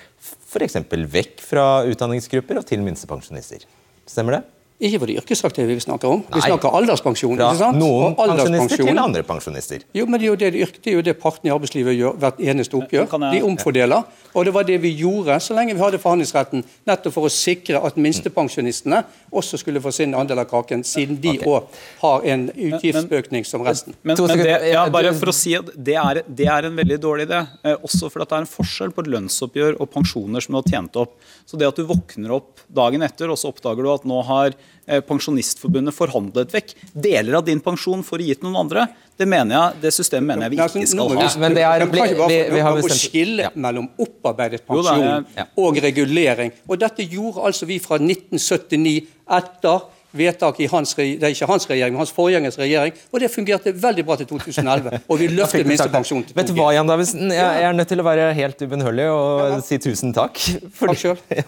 [0.55, 0.79] f.eks.
[0.89, 3.65] vekk fra utdanningsgrupper og til minstepensjonister.
[4.09, 4.43] Stemmer det?
[4.83, 6.23] Ikke for de yrkesaktive vi snakker om.
[6.27, 6.47] Vi Nei.
[6.49, 7.37] snakker alderspensjon.
[7.39, 7.79] Ja, ikke sant?
[7.79, 9.85] noen pensjonister til andre pensjonister.
[9.95, 10.49] Jo, men det er jo det,
[10.81, 13.07] det, er jo det partene i arbeidslivet gjør hvert eneste oppgjør.
[13.31, 14.03] De omfordeler.
[14.35, 17.79] Og det var det vi gjorde så lenge vi hadde forhandlingsretten, nettopp for å sikre
[17.87, 19.01] at minstepensjonistene
[19.35, 21.81] også skulle få sin andel av kaken, siden de òg okay.
[22.01, 23.95] har en utgiftsøkning som resten.
[24.01, 26.75] Men, men, men det, ja, bare for å si at det er, det er en
[26.79, 27.41] veldig dårlig idé.
[27.63, 30.99] Eh, også fordi det er en forskjell på lønnsoppgjør og pensjoner som du har tjent
[30.99, 31.15] opp.
[31.47, 34.55] Så det at du våkner opp dagen etter, og så oppdager du at nå har
[34.85, 38.85] Pensjonistforbundet forhandlet vekk deler av din pensjon for å gi til noen andre.
[39.17, 41.27] Det mener jeg, det systemet mener jeg vi ikke skal ha.
[41.41, 43.01] Men det er, vi, vi, vi har bestemt...
[43.01, 45.25] skille mellom opparbeidet pensjon
[45.63, 46.53] og regulering.
[46.69, 48.97] Og dette gjorde altså vi fra 1979
[49.39, 49.85] etter
[50.17, 52.95] vedtak i hans, det er ikke hans regjering, men hans forgjengers regjering.
[53.11, 55.01] Og det fungerte veldig bra til 2011.
[55.11, 57.33] Og vi løftet minstepensjonen til 2 Vet du hva, Jan Davidsen?
[57.35, 60.39] Jeg er nødt til å være helt ubønnhørlig og ja, si tusen takk.
[60.75, 61.23] Fordi, takk selv.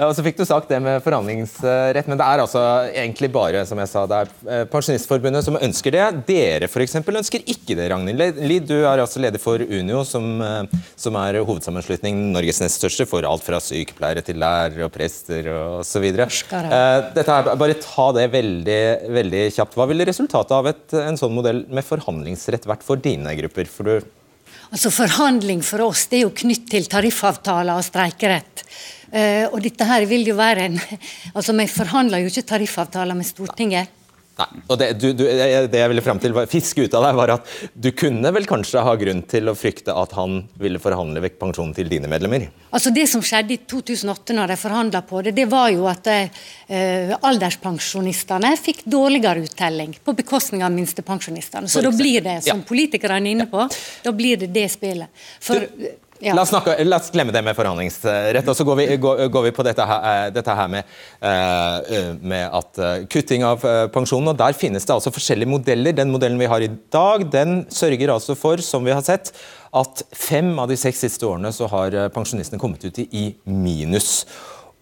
[0.00, 0.06] Ja.
[0.06, 3.80] Og så fikk du sagt det med forhandlingsrett, men det er altså egentlig bare som
[3.82, 6.04] jeg sa, det er eh, Pensjonistforbundet som ønsker det.
[6.28, 6.96] Dere f.eks.
[7.02, 8.68] ønsker ikke det, Ragnhild Lid.
[8.70, 13.26] Du er altså leder for Unio, som, eh, som er hovedsammenslutning Norges nest største for
[13.28, 15.50] alt fra sykepleiere til lærere og prester
[15.80, 16.06] osv.
[16.08, 18.80] Eh, dette er bare ta det veldig,
[19.16, 19.76] veldig kjapt.
[19.78, 23.70] Hva ville resultatet av et, en sånn modell med forhandlingsrett vært for dine grupper?
[23.70, 24.08] For du
[24.70, 28.64] altså Forhandling for oss det er jo knytt til tariffavtaler og streikerett.
[29.10, 30.76] Uh, og dette her vil jo være en
[31.36, 33.96] altså Vi forhandler jo ikke tariffavtaler med Stortinget.
[34.40, 37.32] Nei, og det, du, du, det, jeg ville frem til, fiske ut av deg, var
[37.34, 41.36] at du kunne vel kanskje ha grunn til å frykte at han ville forhandle vekk
[41.42, 42.46] pensjonen til dine medlemmer?
[42.70, 46.08] Altså Det som skjedde i 2008 når de forhandla på det, det var jo at
[46.12, 51.68] eh, alderspensjonistene fikk dårligere uttelling på bekostning av minstepensjonistene.
[51.68, 52.68] Så da blir det, som ja.
[52.68, 53.66] politikerne er inne på,
[54.04, 55.26] da blir det det spillet.
[55.42, 55.68] For...
[55.68, 56.34] Du, ja.
[56.36, 58.48] La, oss snakke, la, oss glemme det med forhandlingsrett.
[58.48, 60.90] og Så går vi, går, går vi på dette her, eh, dette her med,
[61.24, 64.32] uh, med, at kutting av pensjonen.
[64.32, 65.96] og Der finnes det altså forskjellige modeller.
[65.96, 69.32] Den modellen vi har i dag, den sørger altså for, som vi har sett,
[69.72, 74.24] at fem av de seks siste årene så har pensjonistene kommet ut i minus.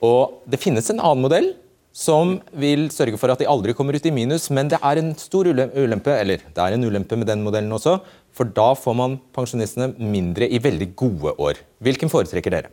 [0.04, 1.52] Og Det finnes en annen modell
[1.92, 5.14] som vil sørge for at de aldri kommer ut i minus, men det er en
[5.18, 7.98] stor ulempe, eller det er en ulempe med den modellen også,
[8.34, 11.58] for da får man pensjonistene mindre i veldig gode år.
[11.82, 12.70] Hvilken foretrekker dere?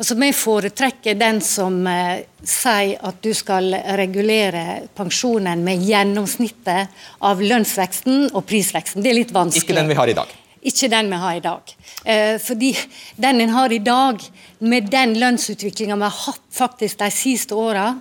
[0.00, 7.42] Altså, Vi foretrekker den som eh, sier at du skal regulere pensjonen med gjennomsnittet av
[7.44, 9.04] lønnsveksten og prisveksten.
[9.04, 9.66] Det er litt vanskelig.
[9.68, 10.32] Ikke den vi har i dag?
[10.60, 11.74] Ikke den vi har i dag.
[12.04, 12.74] Eh, fordi
[13.16, 14.20] den en har i dag,
[14.60, 17.94] med den lønnsutviklinga vi har hatt faktisk de siste åra,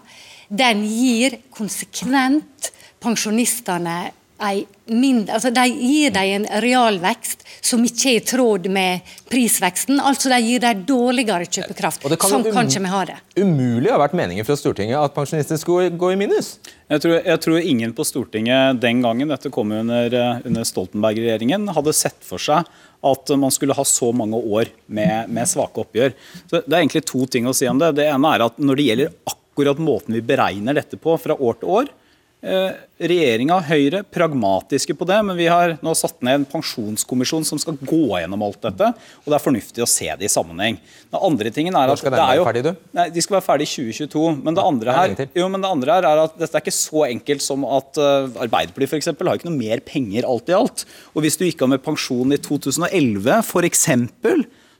[0.50, 4.10] den gir konsekvent pensjonistene
[4.40, 10.00] mindre, altså de gir dem en realvekst som ikke er i tråd med prisveksten.
[10.00, 12.06] Altså de gir dem dårligere kjøpekraft.
[12.16, 13.18] Kan sånn kan ikke vi ha det.
[13.40, 16.56] Umulig har vært meningen fra Stortinget at pensjonister skulle gå i minus?
[16.90, 20.16] Jeg tror, jeg tror, ingen på Stortinget den gangen dette kom under,
[20.48, 22.66] under Stoltenberg-regjeringen, hadde sett for seg
[23.10, 26.16] at man skulle ha så mange år med, med svake oppgjør.
[26.50, 27.94] Så Det er egentlig to ting å si om det.
[28.00, 31.60] Det ene er at Når det gjelder akkurat måten vi beregner dette på fra år
[31.62, 31.99] til år, Eh,
[32.40, 37.60] Regjeringa og Høyre pragmatiske på det, men vi har nå satt ned en pensjonskommisjon som
[37.60, 38.92] skal gå gjennom alt dette.
[39.24, 40.78] og Det er fornuftig å se det i sammenheng.
[41.12, 42.72] Den andre tingen er at skal den være ferdig, du?
[42.96, 44.24] Nei, De skal være ferdig i 2022.
[44.46, 47.06] Men det andre her, jo, men det andre her er at dette er ikke så
[47.10, 50.86] enkelt som at uh, Arbeiderpartiet for eksempel, har ikke noe mer penger alt i alt.
[51.12, 53.86] Og Hvis du gikk av med pensjon i 2011 f.eks.,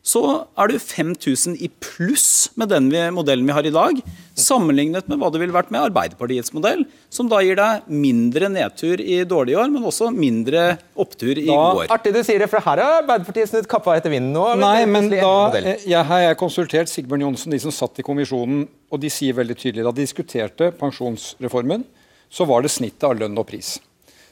[0.06, 0.22] så
[0.56, 3.98] er du 5000 i pluss med den modellen vi har i dag,
[4.40, 9.04] sammenlignet med hva det ville vært med Arbeiderpartiets modell, som da gir deg mindre nedtur
[9.04, 11.92] i dårlige år, men også mindre opptur i da, år.
[11.92, 14.48] Artig du sier det, for her har Arbeiderpartiet snudd kappa etter vinden nå.
[14.64, 15.36] Nei, men da,
[15.84, 19.60] jeg har jeg konsultert Sigbjørn Johnsen, de som satt i kommisjonen, og de sier veldig
[19.60, 21.84] tydelig da de diskuterte pensjonsreformen,
[22.32, 23.76] så var det snittet av lønn og pris.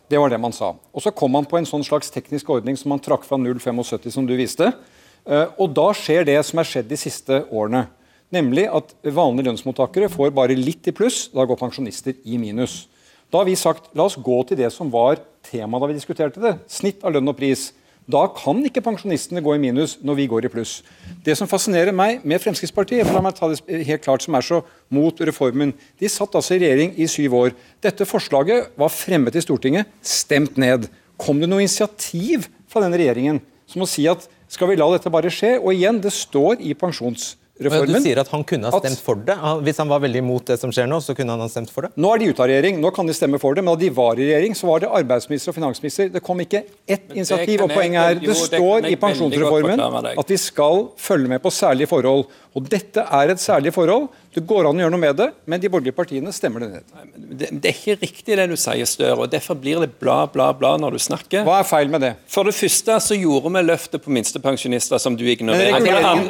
[0.08, 0.72] Det var det man sa.
[0.96, 4.08] Og så kom man på en sånn slags teknisk ordning som man trakk fra 0,75,
[4.14, 4.97] som du viste Eh,
[5.28, 7.88] og da skjer det som er skjedd de siste årene.
[8.34, 11.28] Nemlig at vanlige lønnsmottakere får bare litt i pluss.
[11.32, 12.86] Da går pensjonister i minus.
[13.32, 16.44] Da har vi sagt la oss gå til det som var temaet da vi diskuterte
[16.44, 16.54] det.
[16.72, 17.70] Snitt av lønn og pris.
[18.08, 20.78] Da kan ikke pensjonistene gå i minus når vi går i pluss.
[21.26, 24.46] Det som fascinerer meg med Fremskrittspartiet, for la meg ta det helt klart som er
[24.48, 24.62] så
[24.96, 27.52] mot reformen De satt altså i regjering i syv år.
[27.84, 30.88] Dette forslaget var fremmet i Stortinget, stemt ned.
[31.20, 35.12] Kom det noe initiativ fra denne regjeringen som å si at skal vi la dette
[35.12, 35.58] bare skje?
[35.60, 37.98] Og igjen, det står i pensjonsreformen.
[37.98, 39.36] Du sier at han kunne ha stemt for det?
[39.66, 41.88] Hvis han var veldig imot det som skjer nå, så kunne han ha stemt for
[41.88, 41.90] det?
[41.98, 43.64] Nå er de ute av regjering, nå kan de stemme for det.
[43.66, 46.12] Men da de var i regjering, så var det arbeidsminister og finansminister.
[46.14, 47.66] Det kom ikke ett initiativ.
[47.66, 49.84] Og poenget er, det står i pensjonsreformen
[50.14, 52.28] at vi skal følge med på særlige forhold.
[52.58, 54.08] Og dette er et særlig forhold.
[54.34, 56.96] Det går an å gjøre noe med det, men de borgerlige partiene stemmer det ned.
[57.38, 59.18] Det, det er ikke riktig det du sier, Støre.
[59.26, 61.44] og Derfor blir det bla, bla, bla når du snakker.
[61.46, 62.12] Hva er feil med det?
[62.34, 65.78] For det første så gjorde vi løftet på minstepensjonister, som du ignorerer.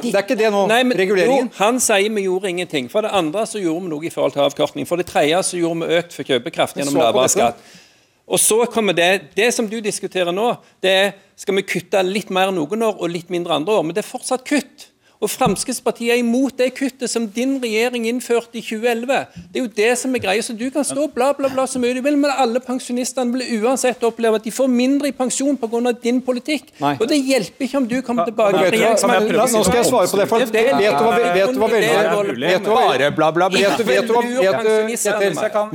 [0.03, 0.65] Det er ikke det nå.
[0.71, 1.47] Nei, men, reguleringen?
[1.47, 2.91] Jo, han sier vi gjorde ingenting.
[2.91, 4.89] For det andre så gjorde vi noe i forhold til avkortning.
[4.89, 7.63] For det tredje så gjorde vi økt for kjøpekraft gjennom lavere skatt.
[8.27, 10.49] Og så kommer det, det som du diskuterer nå,
[10.83, 11.09] det er
[11.39, 13.85] skal vi kutte litt mer noen år og litt mindre andre år.
[13.87, 14.89] Men det er fortsatt kutt.
[15.17, 19.07] Og Fremskrittspartiet er imot det kuttet som din regjering innførte i 2011.
[19.49, 20.43] Det er jo det som er greia.
[20.45, 23.63] Så du kan stå bla, bla, bla så mye du vil, men alle pensjonistene vil
[23.63, 25.93] uansett oppleve at de får mindre i pensjon pga.
[26.03, 26.69] din politikk.
[26.79, 26.95] Nei.
[27.01, 29.35] Og det hjelper ikke om du kommer tilbake til regjeringsmakten.
[29.57, 30.27] Nå skal jeg svare på det.
[30.29, 30.51] for Vet
[31.53, 31.67] du hva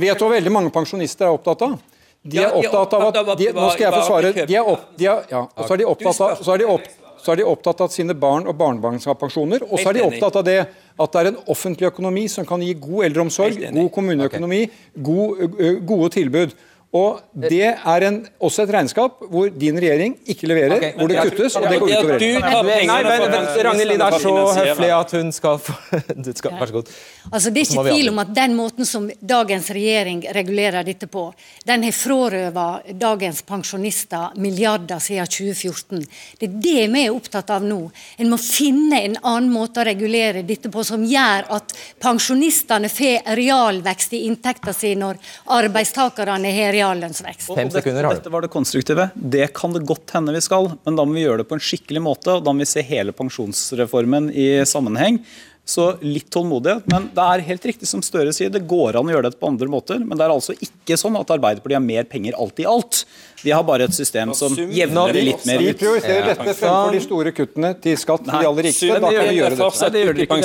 [0.03, 1.75] Vet du hva veldig mange pensjonister er opptatt av?
[2.23, 4.31] De er opptatt av at de, Nå skal jeg få svare.
[4.47, 6.67] De er opp, de er, ja, og så er de opptatt av, så er de
[6.71, 6.85] opp,
[7.23, 9.63] så er de opptatt av at sine barn og barnebarn skal ha pensjoner.
[9.69, 12.61] Og så er de opptatt av det at det er en offentlig økonomi som kan
[12.61, 14.61] gi god eldreomsorg, god kommuneøkonomi,
[15.07, 15.43] god,
[15.87, 16.55] gode tilbud.
[16.93, 21.23] Og Det er en, også et regnskap hvor din regjering ikke leverer, okay, hvor det
[21.25, 21.55] kuttes.
[21.57, 25.73] og det går utover Ragnhild Lid er så høflig at hun skal få
[26.53, 26.91] Vær så god.
[27.31, 31.23] Altså, det er ikke tvil om at den måten som dagens regjering regulerer dette på,
[31.65, 32.67] den har frarøva
[32.99, 36.05] dagens pensjonister milliarder siden 2014.
[36.39, 37.79] Det er det vi er opptatt av nå.
[38.21, 41.73] En må finne en annen måte å regulere dette på som gjør at
[42.03, 45.17] pensjonistene får realvekst i inntekten sin når
[45.57, 47.49] arbeidstakerne har realvekst reallønnsvekst.
[47.55, 48.21] Fem sekunder har du.
[48.21, 49.09] Dette var det konstruktive.
[49.15, 51.63] Det kan det godt hende vi skal, men da må vi gjøre det på en
[51.63, 52.37] skikkelig måte.
[52.37, 55.21] og Da må vi se hele pensjonsreformen i sammenheng.
[55.65, 56.83] Så litt tålmodighet.
[56.91, 59.47] Men det er helt riktig som Støre sier, det går an å gjøre det på
[59.47, 60.01] andre måter.
[60.03, 63.05] Men det er altså ikke sånn at Arbeiderpartiet har mer penger alt i alt.
[63.43, 65.67] De har bare et system som jevner det litt mer ut.
[65.69, 68.99] De prioriterer dette fremfor de store kuttene til skatt for de aller rikeste.
[69.03, 69.69] Da kan vi gjøre.
[69.93, 70.39] Det gjør ikke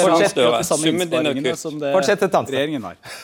[1.95, 2.55] Fortsett et annet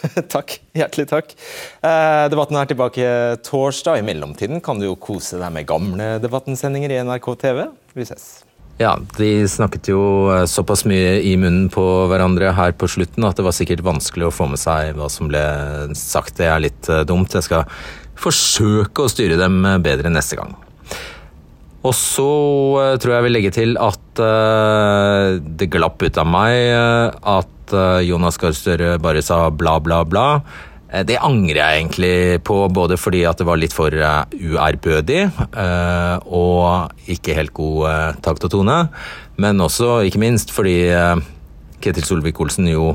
[0.34, 0.56] Takk.
[0.74, 1.34] Hjertelig takk.
[1.82, 3.12] Eh, debatten er tilbake
[3.46, 4.02] torsdag.
[4.02, 7.64] I mellomtiden kan du jo kose deg med gamle debattensendinger i NRK TV.
[7.94, 8.43] Vi ses.
[8.76, 10.00] Ja, de snakket jo
[10.34, 14.26] eh, såpass mye i munnen på hverandre her på slutten at det var sikkert vanskelig
[14.26, 15.42] å få med seg hva som ble
[15.98, 16.34] sagt.
[16.40, 17.36] Det er litt eh, dumt.
[17.36, 17.68] Jeg skal
[18.18, 20.56] forsøke å styre dem eh, bedre neste gang.
[21.84, 22.26] Og så
[22.96, 26.70] tror jeg vil legge til at det glapp ut av meg
[27.28, 27.74] at
[28.06, 30.24] Jonas Gahr Støre bare sa bla, bla, bla.
[30.94, 32.16] Eh, det angrer jeg egentlig
[32.46, 38.20] på, både fordi at det var litt for eh, uærbødig eh, og ikke helt god
[38.24, 38.78] takt og tone,
[39.40, 40.76] men også, ikke minst, fordi
[41.82, 42.94] Ketil Solvik-Olsen jo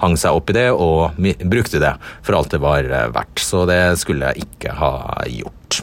[0.00, 1.92] hang seg opp i det og brukte det
[2.24, 3.42] for alt det var verdt.
[3.44, 4.94] Så det skulle jeg ikke ha
[5.30, 5.82] gjort.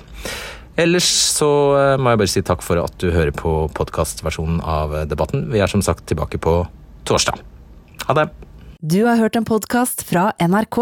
[0.82, 1.48] Ellers så
[2.02, 5.46] må jeg bare si takk for at du hører på podkastversjonen av debatten.
[5.54, 6.58] Vi er som sagt tilbake på
[7.08, 7.40] torsdag.
[8.10, 8.28] Ha det.
[8.82, 10.82] Du har hørt en podkast fra NRK.